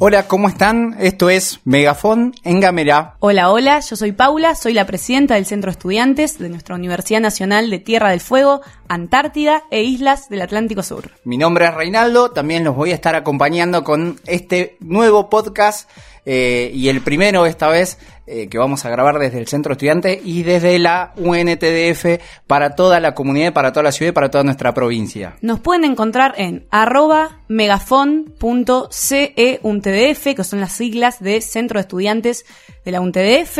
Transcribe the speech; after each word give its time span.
Hola, 0.00 0.28
¿cómo 0.28 0.48
están? 0.48 0.94
Esto 1.00 1.28
es 1.28 1.58
Megafón 1.64 2.32
en 2.44 2.60
Gamera. 2.60 3.16
Hola, 3.18 3.50
hola, 3.50 3.80
yo 3.80 3.96
soy 3.96 4.12
Paula, 4.12 4.54
soy 4.54 4.72
la 4.72 4.86
presidenta 4.86 5.34
del 5.34 5.44
Centro 5.44 5.72
de 5.72 5.72
Estudiantes 5.72 6.38
de 6.38 6.48
nuestra 6.48 6.76
Universidad 6.76 7.20
Nacional 7.20 7.68
de 7.68 7.80
Tierra 7.80 8.10
del 8.10 8.20
Fuego, 8.20 8.60
Antártida 8.86 9.64
e 9.72 9.82
Islas 9.82 10.28
del 10.28 10.42
Atlántico 10.42 10.84
Sur. 10.84 11.10
Mi 11.24 11.36
nombre 11.36 11.64
es 11.64 11.74
Reinaldo, 11.74 12.30
también 12.30 12.62
los 12.62 12.76
voy 12.76 12.92
a 12.92 12.94
estar 12.94 13.16
acompañando 13.16 13.82
con 13.82 14.20
este 14.26 14.76
nuevo 14.78 15.28
podcast 15.28 15.90
eh, 16.24 16.70
y 16.72 16.90
el 16.90 17.00
primero 17.00 17.44
esta 17.44 17.66
vez 17.66 17.98
eh, 18.28 18.48
que 18.48 18.58
vamos 18.58 18.84
a 18.84 18.90
grabar 18.90 19.18
desde 19.18 19.38
el 19.38 19.48
Centro 19.48 19.72
Estudiante 19.72 20.20
y 20.22 20.42
desde 20.42 20.78
la 20.78 21.12
UNTDF 21.16 22.20
para 22.46 22.74
toda 22.74 23.00
la 23.00 23.14
comunidad, 23.14 23.52
para 23.52 23.72
toda 23.72 23.84
la 23.84 23.92
ciudad 23.92 24.10
y 24.10 24.14
para 24.14 24.30
toda 24.30 24.44
nuestra 24.44 24.74
provincia. 24.74 25.36
Nos 25.40 25.60
pueden 25.60 25.84
encontrar 25.84 26.34
en 26.36 26.66
arroba 26.70 27.40
megafon.ceuntdf, 27.48 30.36
que 30.36 30.44
son 30.44 30.60
las 30.60 30.72
siglas 30.72 31.20
de 31.20 31.40
Centro 31.40 31.78
de 31.78 31.82
Estudiantes 31.82 32.44
de 32.84 32.92
la 32.92 33.00
UNTDF 33.00 33.58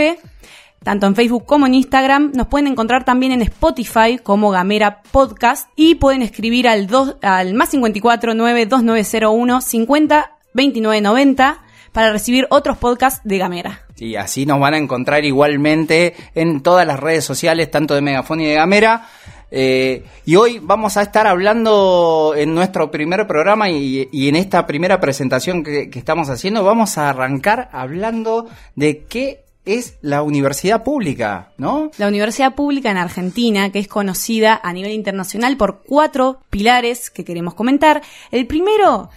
tanto 0.83 1.07
en 1.07 1.15
Facebook 1.15 1.45
como 1.45 1.67
en 1.67 1.75
Instagram. 1.75 2.33
Nos 2.35 2.47
pueden 2.47 2.67
encontrar 2.67 3.05
también 3.05 3.33
en 3.33 3.43
Spotify 3.43 4.19
como 4.23 4.51
Gamera 4.51 5.03
Podcast 5.11 5.69
y 5.77 5.97
pueden 5.97 6.23
escribir 6.23 6.69
al, 6.69 6.87
dos, 6.87 7.17
al 7.23 7.55
más 7.55 7.71
54 7.71 8.35
9 8.35 8.67
2901 8.67 9.61
50 9.61 10.33
29 10.55 11.01
90 11.01 11.63
para 11.93 12.13
recibir 12.13 12.47
otros 12.51 12.79
podcasts 12.79 13.21
de 13.25 13.39
Gamera. 13.39 13.88
Y 14.01 14.17
así 14.17 14.47
nos 14.47 14.61
van 14.61 14.75
a 14.75 14.79
encontrar 14.79 15.25
igualmente 15.25 16.15
en 16.35 16.61
todas 16.61 16.87
las 16.87 17.01
redes 17.01 17.25
sociales, 17.25 17.71
tanto 17.71 17.95
de 17.95 18.01
Megafón 18.01 18.41
y 18.41 18.47
de 18.47 18.55
Gamera. 18.55 19.09
Eh, 19.51 20.05
y 20.27 20.37
hoy 20.37 20.61
vamos 20.63 20.97
a 20.97 21.03
estar 21.03 21.27
hablando 21.27 22.35
en 22.37 22.55
nuestro 22.55 22.91
primer 22.91 23.27
programa 23.27 23.71
y, 23.71 24.09
en 24.13 24.37
esta 24.37 24.67
primera 24.67 25.01
presentación 25.01 25.65
que, 25.65 25.91
estamos 25.95 26.29
haciendo, 26.29 26.65
vamos 26.65 26.99
a 26.99 27.09
arrancar 27.09 27.71
hablando 27.73 28.47
de 28.77 29.05
qué 29.05 29.45
es 29.65 29.97
la 30.01 30.23
universidad 30.23 30.83
pública, 30.83 31.53
¿no? 31.59 31.91
La 31.99 32.09
universidad 32.09 32.55
pública 32.55 32.91
en 32.91 32.97
Argentina, 32.97 33.71
que 33.71 33.79
es 33.79 33.89
conocida 33.89 34.59
a 34.63 34.73
nivel 34.73 34.93
internacional 34.93 35.57
por 35.57 35.83
cuatro 35.87 36.41
pilares 36.49 37.11
que 37.11 37.25
queremos 37.25 37.55
comentar. 37.55 38.03
El 38.31 38.47
primero 38.47 39.11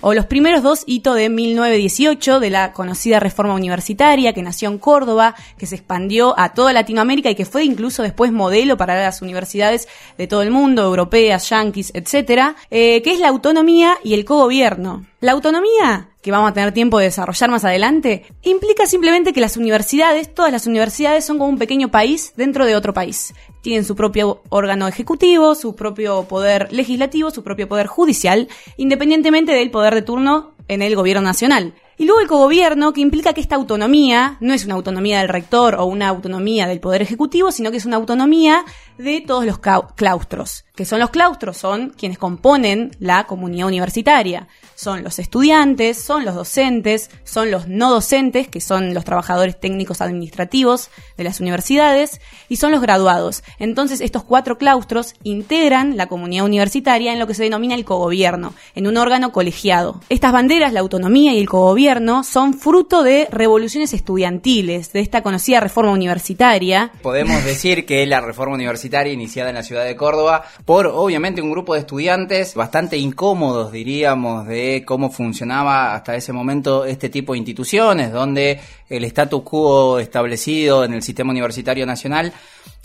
o 0.00 0.14
los 0.14 0.26
primeros 0.26 0.62
dos 0.62 0.84
hitos 0.86 1.16
de 1.16 1.28
1918 1.28 2.40
de 2.40 2.50
la 2.50 2.72
conocida 2.72 3.20
reforma 3.20 3.54
universitaria 3.54 4.32
que 4.32 4.42
nació 4.42 4.68
en 4.68 4.78
Córdoba, 4.78 5.34
que 5.58 5.66
se 5.66 5.76
expandió 5.76 6.38
a 6.38 6.52
toda 6.52 6.72
Latinoamérica 6.72 7.30
y 7.30 7.34
que 7.34 7.44
fue 7.44 7.64
incluso 7.64 8.02
después 8.02 8.32
modelo 8.32 8.76
para 8.76 9.00
las 9.00 9.22
universidades 9.22 9.88
de 10.18 10.26
todo 10.26 10.42
el 10.42 10.50
mundo, 10.50 10.82
europeas, 10.84 11.48
yanquis, 11.48 11.90
etcétera, 11.94 12.56
eh, 12.70 13.02
que 13.02 13.12
es 13.12 13.20
la 13.20 13.28
autonomía 13.28 13.96
y 14.04 14.14
el 14.14 14.24
cogobierno. 14.24 15.06
La 15.20 15.32
autonomía 15.32 16.10
que 16.26 16.32
vamos 16.32 16.50
a 16.50 16.54
tener 16.54 16.72
tiempo 16.72 16.98
de 16.98 17.04
desarrollar 17.04 17.52
más 17.52 17.64
adelante, 17.64 18.26
implica 18.42 18.84
simplemente 18.84 19.32
que 19.32 19.40
las 19.40 19.56
universidades, 19.56 20.34
todas 20.34 20.50
las 20.50 20.66
universidades 20.66 21.24
son 21.24 21.38
como 21.38 21.48
un 21.48 21.56
pequeño 21.56 21.88
país 21.88 22.32
dentro 22.36 22.66
de 22.66 22.74
otro 22.74 22.92
país. 22.92 23.32
Tienen 23.62 23.84
su 23.84 23.94
propio 23.94 24.42
órgano 24.48 24.88
ejecutivo, 24.88 25.54
su 25.54 25.76
propio 25.76 26.24
poder 26.24 26.72
legislativo, 26.72 27.30
su 27.30 27.44
propio 27.44 27.68
poder 27.68 27.86
judicial, 27.86 28.48
independientemente 28.76 29.52
del 29.52 29.70
poder 29.70 29.94
de 29.94 30.02
turno 30.02 30.54
en 30.66 30.82
el 30.82 30.96
gobierno 30.96 31.22
nacional. 31.22 31.74
Y 31.96 32.06
luego 32.06 32.20
el 32.20 32.26
cogobierno, 32.26 32.92
que 32.92 33.02
implica 33.02 33.32
que 33.32 33.40
esta 33.40 33.54
autonomía 33.54 34.36
no 34.40 34.52
es 34.52 34.64
una 34.64 34.74
autonomía 34.74 35.20
del 35.20 35.28
rector 35.28 35.76
o 35.76 35.84
una 35.84 36.08
autonomía 36.08 36.66
del 36.66 36.80
Poder 36.80 37.02
Ejecutivo, 37.02 37.52
sino 37.52 37.70
que 37.70 37.76
es 37.76 37.86
una 37.86 37.96
autonomía 37.96 38.64
de 38.98 39.20
todos 39.20 39.46
los 39.46 39.60
claustros. 39.94 40.65
Que 40.76 40.84
son 40.84 41.00
los 41.00 41.08
claustros? 41.08 41.56
Son 41.56 41.90
quienes 41.96 42.18
componen 42.18 42.90
la 43.00 43.24
comunidad 43.24 43.66
universitaria. 43.66 44.46
Son 44.74 45.02
los 45.02 45.18
estudiantes, 45.18 45.96
son 45.96 46.26
los 46.26 46.34
docentes, 46.34 47.10
son 47.24 47.50
los 47.50 47.66
no 47.66 47.90
docentes, 47.90 48.46
que 48.46 48.60
son 48.60 48.92
los 48.92 49.06
trabajadores 49.06 49.58
técnicos 49.58 50.02
administrativos 50.02 50.90
de 51.16 51.24
las 51.24 51.40
universidades, 51.40 52.20
y 52.50 52.56
son 52.56 52.72
los 52.72 52.82
graduados. 52.82 53.42
Entonces, 53.58 54.02
estos 54.02 54.22
cuatro 54.22 54.58
claustros 54.58 55.14
integran 55.22 55.96
la 55.96 56.08
comunidad 56.08 56.44
universitaria 56.44 57.14
en 57.14 57.18
lo 57.18 57.26
que 57.26 57.32
se 57.32 57.44
denomina 57.44 57.74
el 57.74 57.86
cogobierno, 57.86 58.52
en 58.74 58.86
un 58.86 58.98
órgano 58.98 59.32
colegiado. 59.32 60.02
Estas 60.10 60.32
banderas, 60.32 60.74
la 60.74 60.80
autonomía 60.80 61.32
y 61.32 61.38
el 61.38 61.48
cogobierno, 61.48 62.22
son 62.22 62.52
fruto 62.52 63.02
de 63.02 63.28
revoluciones 63.30 63.94
estudiantiles, 63.94 64.92
de 64.92 65.00
esta 65.00 65.22
conocida 65.22 65.60
reforma 65.60 65.92
universitaria. 65.92 66.92
Podemos 67.00 67.42
decir 67.46 67.86
que 67.86 68.04
la 68.04 68.20
reforma 68.20 68.56
universitaria 68.56 69.14
iniciada 69.14 69.48
en 69.48 69.54
la 69.56 69.62
ciudad 69.62 69.86
de 69.86 69.96
Córdoba 69.96 70.44
por 70.66 70.88
obviamente 70.88 71.40
un 71.40 71.52
grupo 71.52 71.74
de 71.74 71.80
estudiantes 71.80 72.56
bastante 72.56 72.98
incómodos, 72.98 73.70
diríamos, 73.70 74.48
de 74.48 74.82
cómo 74.84 75.10
funcionaba 75.10 75.94
hasta 75.94 76.16
ese 76.16 76.32
momento 76.32 76.84
este 76.84 77.08
tipo 77.08 77.32
de 77.32 77.38
instituciones, 77.38 78.12
donde 78.12 78.60
el 78.88 79.04
status 79.04 79.42
quo 79.42 80.00
establecido 80.00 80.84
en 80.84 80.92
el 80.92 81.02
sistema 81.02 81.30
universitario 81.30 81.86
nacional 81.86 82.32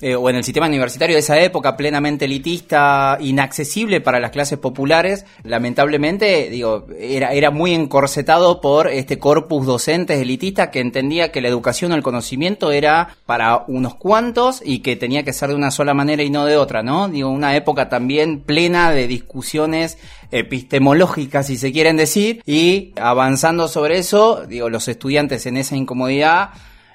eh, 0.02 0.16
o 0.16 0.30
en 0.30 0.36
el 0.36 0.44
sistema 0.44 0.68
universitario 0.68 1.16
de 1.16 1.20
esa 1.20 1.40
época 1.40 1.78
plenamente 1.78 2.26
elitista, 2.26 3.18
inaccesible 3.20 4.02
para 4.02 4.20
las 4.20 4.32
clases 4.32 4.58
populares, 4.58 5.26
lamentablemente, 5.44 6.50
digo, 6.50 6.88
era, 7.00 7.34
era 7.34 7.52
muy 7.52 7.74
encorsetado 7.74 8.62
por 8.62 8.88
este 8.88 9.20
corpus 9.20 9.66
docentes 9.66 10.20
elitista 10.20 10.72
que 10.72 10.80
entendía 10.80 11.32
que 11.32 11.42
la 11.42 11.50
educación 11.50 11.92
o 11.92 11.96
el 11.96 12.04
conocimiento 12.04 12.72
era 12.72 13.16
para 13.26 13.64
unos 13.68 13.96
cuantos 13.96 14.62
y 14.66 14.80
que 14.80 14.96
tenía 14.96 15.24
que 15.24 15.34
ser 15.34 15.50
de 15.50 15.56
una 15.56 15.72
sola 15.72 15.94
manera 15.94 16.24
y 16.24 16.30
no 16.30 16.46
de 16.46 16.58
otra, 16.58 16.82
¿no? 16.82 17.08
Digo, 17.08 17.30
una 17.30 17.56
época 17.56 17.90
también 17.90 18.42
plena 18.42 18.92
de 18.92 19.08
discusiones 19.08 19.98
epistemológicas, 20.32 21.48
si 21.48 21.58
se 21.58 21.72
quieren 21.72 21.98
decir, 21.98 22.42
y 22.46 22.94
avanzando 22.96 23.68
sobre 23.68 24.00
eso, 24.00 24.46
digo, 24.48 24.70
los 24.70 24.88
estudiantes 24.88 25.46
en 25.46 25.58
esa 25.58 25.76
incomodidad 25.76 26.50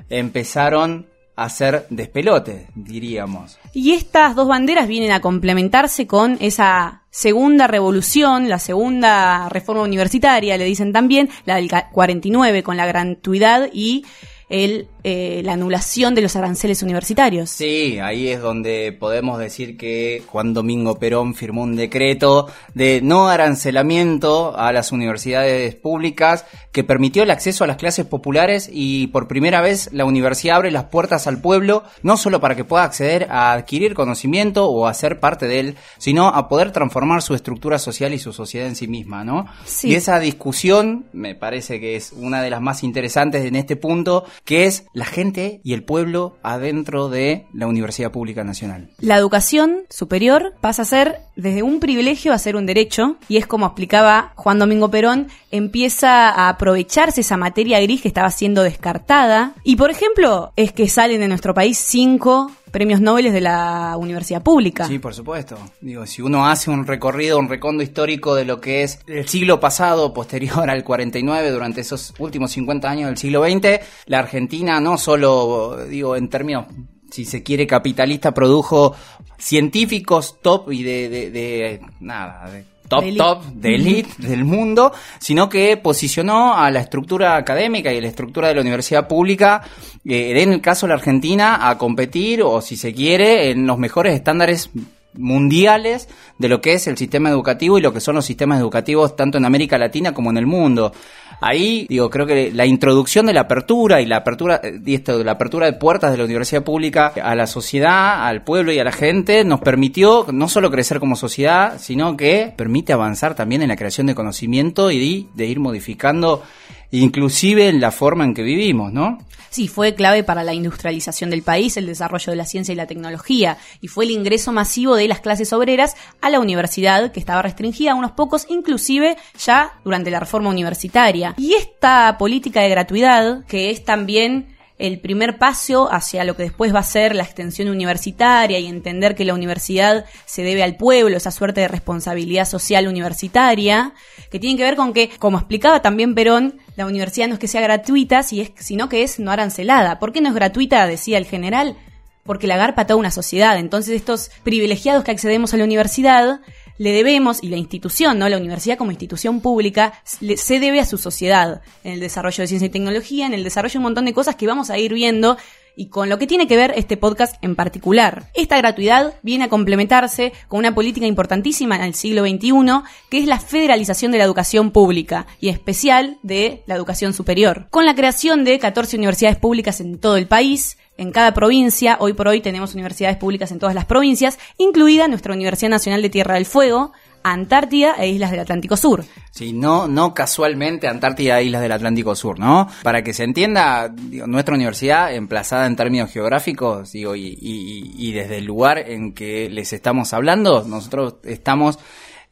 empezaron 0.08 1.06
hacer 1.36 1.86
despelote, 1.90 2.68
diríamos. 2.74 3.58
Y 3.72 3.92
estas 3.92 4.34
dos 4.34 4.48
banderas 4.48 4.88
vienen 4.88 5.12
a 5.12 5.20
complementarse 5.20 6.06
con 6.06 6.38
esa 6.40 7.02
segunda 7.10 7.66
revolución, 7.66 8.48
la 8.48 8.58
segunda 8.58 9.48
reforma 9.50 9.82
universitaria, 9.82 10.56
le 10.56 10.64
dicen 10.64 10.92
también, 10.92 11.28
la 11.44 11.56
del 11.56 11.70
49 11.92 12.62
con 12.62 12.76
la 12.76 12.86
gratuidad 12.86 13.68
y 13.72 14.04
el, 14.48 14.88
eh, 15.08 15.40
la 15.44 15.52
anulación 15.52 16.16
de 16.16 16.20
los 16.20 16.34
aranceles 16.34 16.82
universitarios. 16.82 17.50
Sí, 17.50 18.00
ahí 18.00 18.26
es 18.26 18.40
donde 18.40 18.90
podemos 18.90 19.38
decir 19.38 19.76
que 19.76 20.24
Juan 20.26 20.52
Domingo 20.52 20.98
Perón 20.98 21.36
firmó 21.36 21.62
un 21.62 21.76
decreto 21.76 22.48
de 22.74 23.00
no 23.02 23.28
arancelamiento 23.28 24.58
a 24.58 24.72
las 24.72 24.90
universidades 24.90 25.76
públicas 25.76 26.44
que 26.72 26.82
permitió 26.82 27.22
el 27.22 27.30
acceso 27.30 27.62
a 27.62 27.68
las 27.68 27.76
clases 27.76 28.04
populares 28.04 28.68
y 28.72 29.06
por 29.06 29.28
primera 29.28 29.60
vez 29.60 29.90
la 29.92 30.04
universidad 30.04 30.56
abre 30.56 30.72
las 30.72 30.86
puertas 30.86 31.28
al 31.28 31.40
pueblo, 31.40 31.84
no 32.02 32.16
solo 32.16 32.40
para 32.40 32.56
que 32.56 32.64
pueda 32.64 32.82
acceder 32.82 33.28
a 33.30 33.52
adquirir 33.52 33.94
conocimiento 33.94 34.66
o 34.66 34.88
a 34.88 34.94
ser 34.94 35.20
parte 35.20 35.46
de 35.46 35.60
él, 35.60 35.76
sino 35.98 36.26
a 36.26 36.48
poder 36.48 36.72
transformar 36.72 37.22
su 37.22 37.36
estructura 37.36 37.78
social 37.78 38.12
y 38.12 38.18
su 38.18 38.32
sociedad 38.32 38.66
en 38.66 38.74
sí 38.74 38.88
misma, 38.88 39.22
¿no? 39.22 39.46
Y 39.84 39.94
esa 39.94 40.18
discusión 40.18 41.06
me 41.12 41.36
parece 41.36 41.78
que 41.78 41.94
es 41.94 42.10
una 42.12 42.42
de 42.42 42.50
las 42.50 42.60
más 42.60 42.82
interesantes 42.82 43.44
en 43.44 43.54
este 43.54 43.76
punto 43.76 44.24
que 44.44 44.66
es 44.66 44.84
la 44.96 45.04
gente 45.04 45.60
y 45.62 45.74
el 45.74 45.84
pueblo 45.84 46.38
adentro 46.42 47.10
de 47.10 47.44
la 47.52 47.66
Universidad 47.66 48.10
Pública 48.10 48.44
Nacional. 48.44 48.88
La 48.98 49.18
educación 49.18 49.82
superior 49.90 50.54
pasa 50.62 50.82
a 50.82 50.86
ser 50.86 51.20
desde 51.36 51.62
un 51.62 51.80
privilegio 51.80 52.32
a 52.32 52.38
ser 52.38 52.56
un 52.56 52.64
derecho, 52.64 53.18
y 53.28 53.36
es 53.36 53.46
como 53.46 53.66
explicaba 53.66 54.32
Juan 54.36 54.58
Domingo 54.58 54.90
Perón, 54.90 55.28
empieza 55.50 56.30
a 56.30 56.48
aprovecharse 56.48 57.20
esa 57.20 57.36
materia 57.36 57.78
gris 57.80 58.00
que 58.00 58.08
estaba 58.08 58.30
siendo 58.30 58.62
descartada, 58.62 59.52
y 59.64 59.76
por 59.76 59.90
ejemplo, 59.90 60.54
es 60.56 60.72
que 60.72 60.88
salen 60.88 61.20
de 61.20 61.28
nuestro 61.28 61.52
país 61.52 61.76
cinco 61.76 62.50
premios 62.76 63.00
Nobel 63.00 63.32
de 63.32 63.40
la 63.40 63.96
universidad 63.96 64.42
pública. 64.42 64.86
Sí, 64.86 64.98
por 64.98 65.14
supuesto. 65.14 65.56
Digo, 65.80 66.04
si 66.04 66.20
uno 66.20 66.46
hace 66.46 66.70
un 66.70 66.86
recorrido, 66.86 67.38
un 67.38 67.48
recondo 67.48 67.82
histórico 67.82 68.34
de 68.34 68.44
lo 68.44 68.60
que 68.60 68.82
es 68.82 69.00
el 69.06 69.26
siglo 69.26 69.58
pasado, 69.58 70.12
posterior 70.12 70.68
al 70.68 70.84
49, 70.84 71.52
durante 71.52 71.80
esos 71.80 72.12
últimos 72.18 72.50
50 72.50 72.86
años 72.86 73.06
del 73.08 73.16
siglo 73.16 73.42
XX, 73.42 73.80
la 74.04 74.18
Argentina 74.18 74.78
no 74.78 74.98
solo, 74.98 75.86
digo, 75.88 76.16
en 76.16 76.28
términos 76.28 76.66
si 77.10 77.24
se 77.24 77.42
quiere, 77.42 77.66
capitalista, 77.66 78.34
produjo 78.34 78.94
científicos 79.38 80.40
top 80.42 80.70
y 80.70 80.82
de, 80.82 81.08
de, 81.08 81.80
nada, 82.00 82.50
de 82.50 82.66
top 82.88 83.04
top 83.16 83.44
de 83.44 83.74
elite 83.74 84.10
del 84.18 84.44
mundo, 84.44 84.92
sino 85.18 85.48
que 85.48 85.76
posicionó 85.76 86.56
a 86.56 86.70
la 86.70 86.80
estructura 86.80 87.36
académica 87.36 87.92
y 87.92 87.98
a 87.98 88.00
la 88.00 88.08
estructura 88.08 88.48
de 88.48 88.54
la 88.54 88.60
universidad 88.60 89.08
pública, 89.08 89.62
eh, 90.04 90.40
en 90.42 90.52
el 90.52 90.60
caso 90.60 90.86
de 90.86 90.90
la 90.90 90.94
Argentina, 90.96 91.68
a 91.68 91.78
competir 91.78 92.42
o 92.42 92.60
si 92.60 92.76
se 92.76 92.92
quiere 92.92 93.50
en 93.50 93.66
los 93.66 93.78
mejores 93.78 94.14
estándares 94.14 94.70
mundiales 95.18 96.08
de 96.38 96.48
lo 96.48 96.60
que 96.60 96.74
es 96.74 96.86
el 96.86 96.96
sistema 96.96 97.30
educativo 97.30 97.78
y 97.78 97.82
lo 97.82 97.92
que 97.92 98.00
son 98.00 98.16
los 98.16 98.24
sistemas 98.24 98.60
educativos 98.60 99.16
tanto 99.16 99.38
en 99.38 99.44
América 99.44 99.78
Latina 99.78 100.12
como 100.12 100.30
en 100.30 100.36
el 100.36 100.46
mundo. 100.46 100.92
Ahí, 101.40 101.86
digo, 101.88 102.08
creo 102.08 102.26
que 102.26 102.50
la 102.52 102.64
introducción 102.64 103.26
de 103.26 103.34
la 103.34 103.42
apertura 103.42 104.00
y 104.00 104.06
la 104.06 104.18
apertura, 104.18 104.60
eh, 104.62 104.80
esto, 104.86 105.22
la 105.22 105.32
apertura 105.32 105.66
de 105.66 105.74
puertas 105.74 106.12
de 106.12 106.18
la 106.18 106.24
universidad 106.24 106.64
pública 106.64 107.12
a 107.22 107.34
la 107.34 107.46
sociedad, 107.46 108.26
al 108.26 108.42
pueblo 108.42 108.72
y 108.72 108.78
a 108.78 108.84
la 108.84 108.92
gente 108.92 109.44
nos 109.44 109.60
permitió 109.60 110.26
no 110.32 110.48
solo 110.48 110.70
crecer 110.70 110.98
como 110.98 111.16
sociedad, 111.16 111.78
sino 111.78 112.16
que 112.16 112.52
permite 112.56 112.92
avanzar 112.92 113.34
también 113.34 113.62
en 113.62 113.68
la 113.68 113.76
creación 113.76 114.06
de 114.06 114.14
conocimiento 114.14 114.90
y 114.90 115.28
de 115.34 115.46
ir 115.46 115.60
modificando 115.60 116.42
inclusive 116.90 117.68
en 117.68 117.80
la 117.80 117.90
forma 117.90 118.24
en 118.24 118.34
que 118.34 118.42
vivimos, 118.42 118.92
¿no? 118.92 119.18
Sí, 119.50 119.68
fue 119.68 119.94
clave 119.94 120.22
para 120.22 120.44
la 120.44 120.52
industrialización 120.52 121.30
del 121.30 121.42
país, 121.42 121.76
el 121.76 121.86
desarrollo 121.86 122.30
de 122.30 122.36
la 122.36 122.44
ciencia 122.44 122.72
y 122.72 122.76
la 122.76 122.86
tecnología, 122.86 123.56
y 123.80 123.88
fue 123.88 124.04
el 124.04 124.10
ingreso 124.10 124.52
masivo 124.52 124.96
de 124.96 125.08
las 125.08 125.20
clases 125.20 125.52
obreras 125.52 125.96
a 126.20 126.28
la 126.28 126.40
universidad, 126.40 127.10
que 127.10 127.20
estaba 127.20 127.42
restringida 127.42 127.92
a 127.92 127.94
unos 127.94 128.10
pocos, 128.10 128.46
inclusive 128.50 129.16
ya 129.42 129.72
durante 129.84 130.10
la 130.10 130.20
reforma 130.20 130.50
universitaria. 130.50 131.34
Y 131.38 131.54
esta 131.54 132.18
política 132.18 132.60
de 132.60 132.68
gratuidad, 132.68 133.46
que 133.46 133.70
es 133.70 133.84
también 133.84 134.55
el 134.78 135.00
primer 135.00 135.38
paso 135.38 135.90
hacia 135.90 136.24
lo 136.24 136.36
que 136.36 136.42
después 136.44 136.74
va 136.74 136.80
a 136.80 136.84
ser 136.84 137.14
la 137.14 137.22
extensión 137.22 137.68
universitaria 137.68 138.58
y 138.58 138.66
entender 138.66 139.14
que 139.14 139.24
la 139.24 139.34
universidad 139.34 140.04
se 140.26 140.42
debe 140.42 140.62
al 140.62 140.76
pueblo, 140.76 141.16
esa 141.16 141.30
suerte 141.30 141.62
de 141.62 141.68
responsabilidad 141.68 142.46
social 142.46 142.86
universitaria, 142.86 143.94
que 144.30 144.38
tiene 144.38 144.56
que 144.56 144.64
ver 144.64 144.76
con 144.76 144.92
que, 144.92 145.10
como 145.18 145.38
explicaba 145.38 145.80
también 145.80 146.14
Perón, 146.14 146.60
la 146.76 146.86
universidad 146.86 147.28
no 147.28 147.34
es 147.34 147.40
que 147.40 147.48
sea 147.48 147.62
gratuita, 147.62 148.22
sino 148.22 148.88
que 148.88 149.02
es 149.02 149.18
no 149.18 149.30
arancelada. 149.30 149.98
¿Por 149.98 150.12
qué 150.12 150.20
no 150.20 150.28
es 150.28 150.34
gratuita? 150.34 150.86
Decía 150.86 151.16
el 151.16 151.24
general. 151.24 151.76
Porque 152.24 152.46
la 152.48 152.56
garpa 152.56 152.86
toda 152.86 152.98
una 152.98 153.12
sociedad. 153.12 153.56
Entonces 153.56 153.94
estos 153.94 154.30
privilegiados 154.42 155.04
que 155.04 155.12
accedemos 155.12 155.54
a 155.54 155.56
la 155.56 155.64
universidad 155.64 156.40
le 156.78 156.92
debemos, 156.92 157.42
y 157.42 157.48
la 157.48 157.56
institución, 157.56 158.18
¿no? 158.18 158.28
La 158.28 158.38
universidad 158.38 158.78
como 158.78 158.90
institución 158.90 159.40
pública, 159.40 159.94
se 160.04 160.60
debe 160.60 160.80
a 160.80 160.86
su 160.86 160.98
sociedad, 160.98 161.62
en 161.84 161.92
el 161.94 162.00
desarrollo 162.00 162.42
de 162.42 162.48
ciencia 162.48 162.66
y 162.66 162.70
tecnología, 162.70 163.26
en 163.26 163.34
el 163.34 163.44
desarrollo 163.44 163.72
de 163.72 163.78
un 163.78 163.84
montón 163.84 164.04
de 164.04 164.12
cosas 164.12 164.36
que 164.36 164.46
vamos 164.46 164.70
a 164.70 164.78
ir 164.78 164.92
viendo 164.92 165.36
y 165.76 165.88
con 165.88 166.08
lo 166.08 166.18
que 166.18 166.26
tiene 166.26 166.48
que 166.48 166.56
ver 166.56 166.72
este 166.76 166.96
podcast 166.96 167.36
en 167.42 167.54
particular. 167.54 168.30
Esta 168.34 168.56
gratuidad 168.56 169.14
viene 169.22 169.44
a 169.44 169.48
complementarse 169.48 170.32
con 170.48 170.58
una 170.58 170.74
política 170.74 171.06
importantísima 171.06 171.76
en 171.76 171.82
el 171.82 171.94
siglo 171.94 172.22
XXI, 172.22 172.82
que 173.10 173.18
es 173.18 173.26
la 173.26 173.38
federalización 173.38 174.10
de 174.10 174.18
la 174.18 174.24
educación 174.24 174.70
pública 174.70 175.26
y 175.38 175.48
en 175.48 175.54
especial 175.54 176.18
de 176.22 176.62
la 176.66 176.74
educación 176.74 177.12
superior. 177.12 177.68
Con 177.70 177.84
la 177.84 177.94
creación 177.94 178.44
de 178.44 178.58
14 178.58 178.96
universidades 178.96 179.36
públicas 179.36 179.80
en 179.80 179.98
todo 179.98 180.16
el 180.16 180.26
país, 180.26 180.78
en 180.96 181.12
cada 181.12 181.34
provincia. 181.34 181.96
Hoy 182.00 182.12
por 182.12 182.28
hoy 182.28 182.40
tenemos 182.40 182.74
universidades 182.74 183.16
públicas 183.16 183.50
en 183.52 183.58
todas 183.58 183.74
las 183.74 183.84
provincias, 183.84 184.38
incluida 184.58 185.08
nuestra 185.08 185.34
Universidad 185.34 185.70
Nacional 185.70 186.02
de 186.02 186.10
Tierra 186.10 186.34
del 186.34 186.46
Fuego, 186.46 186.92
Antártida 187.22 187.96
e 187.98 188.08
Islas 188.08 188.30
del 188.30 188.40
Atlántico 188.40 188.76
Sur. 188.76 189.04
Sí, 189.32 189.52
no, 189.52 189.88
no 189.88 190.14
casualmente 190.14 190.86
Antártida 190.86 191.40
e 191.40 191.44
Islas 191.44 191.62
del 191.62 191.72
Atlántico 191.72 192.14
Sur, 192.14 192.38
¿no? 192.38 192.68
Para 192.84 193.02
que 193.02 193.12
se 193.12 193.24
entienda, 193.24 193.92
nuestra 194.26 194.54
universidad, 194.54 195.12
emplazada 195.12 195.66
en 195.66 195.74
términos 195.74 196.12
geográficos, 196.12 196.92
digo, 196.92 197.16
y, 197.16 197.36
y 197.40 198.12
desde 198.12 198.38
el 198.38 198.44
lugar 198.44 198.78
en 198.78 199.12
que 199.12 199.50
les 199.50 199.72
estamos 199.72 200.12
hablando, 200.12 200.64
nosotros 200.64 201.16
estamos 201.24 201.80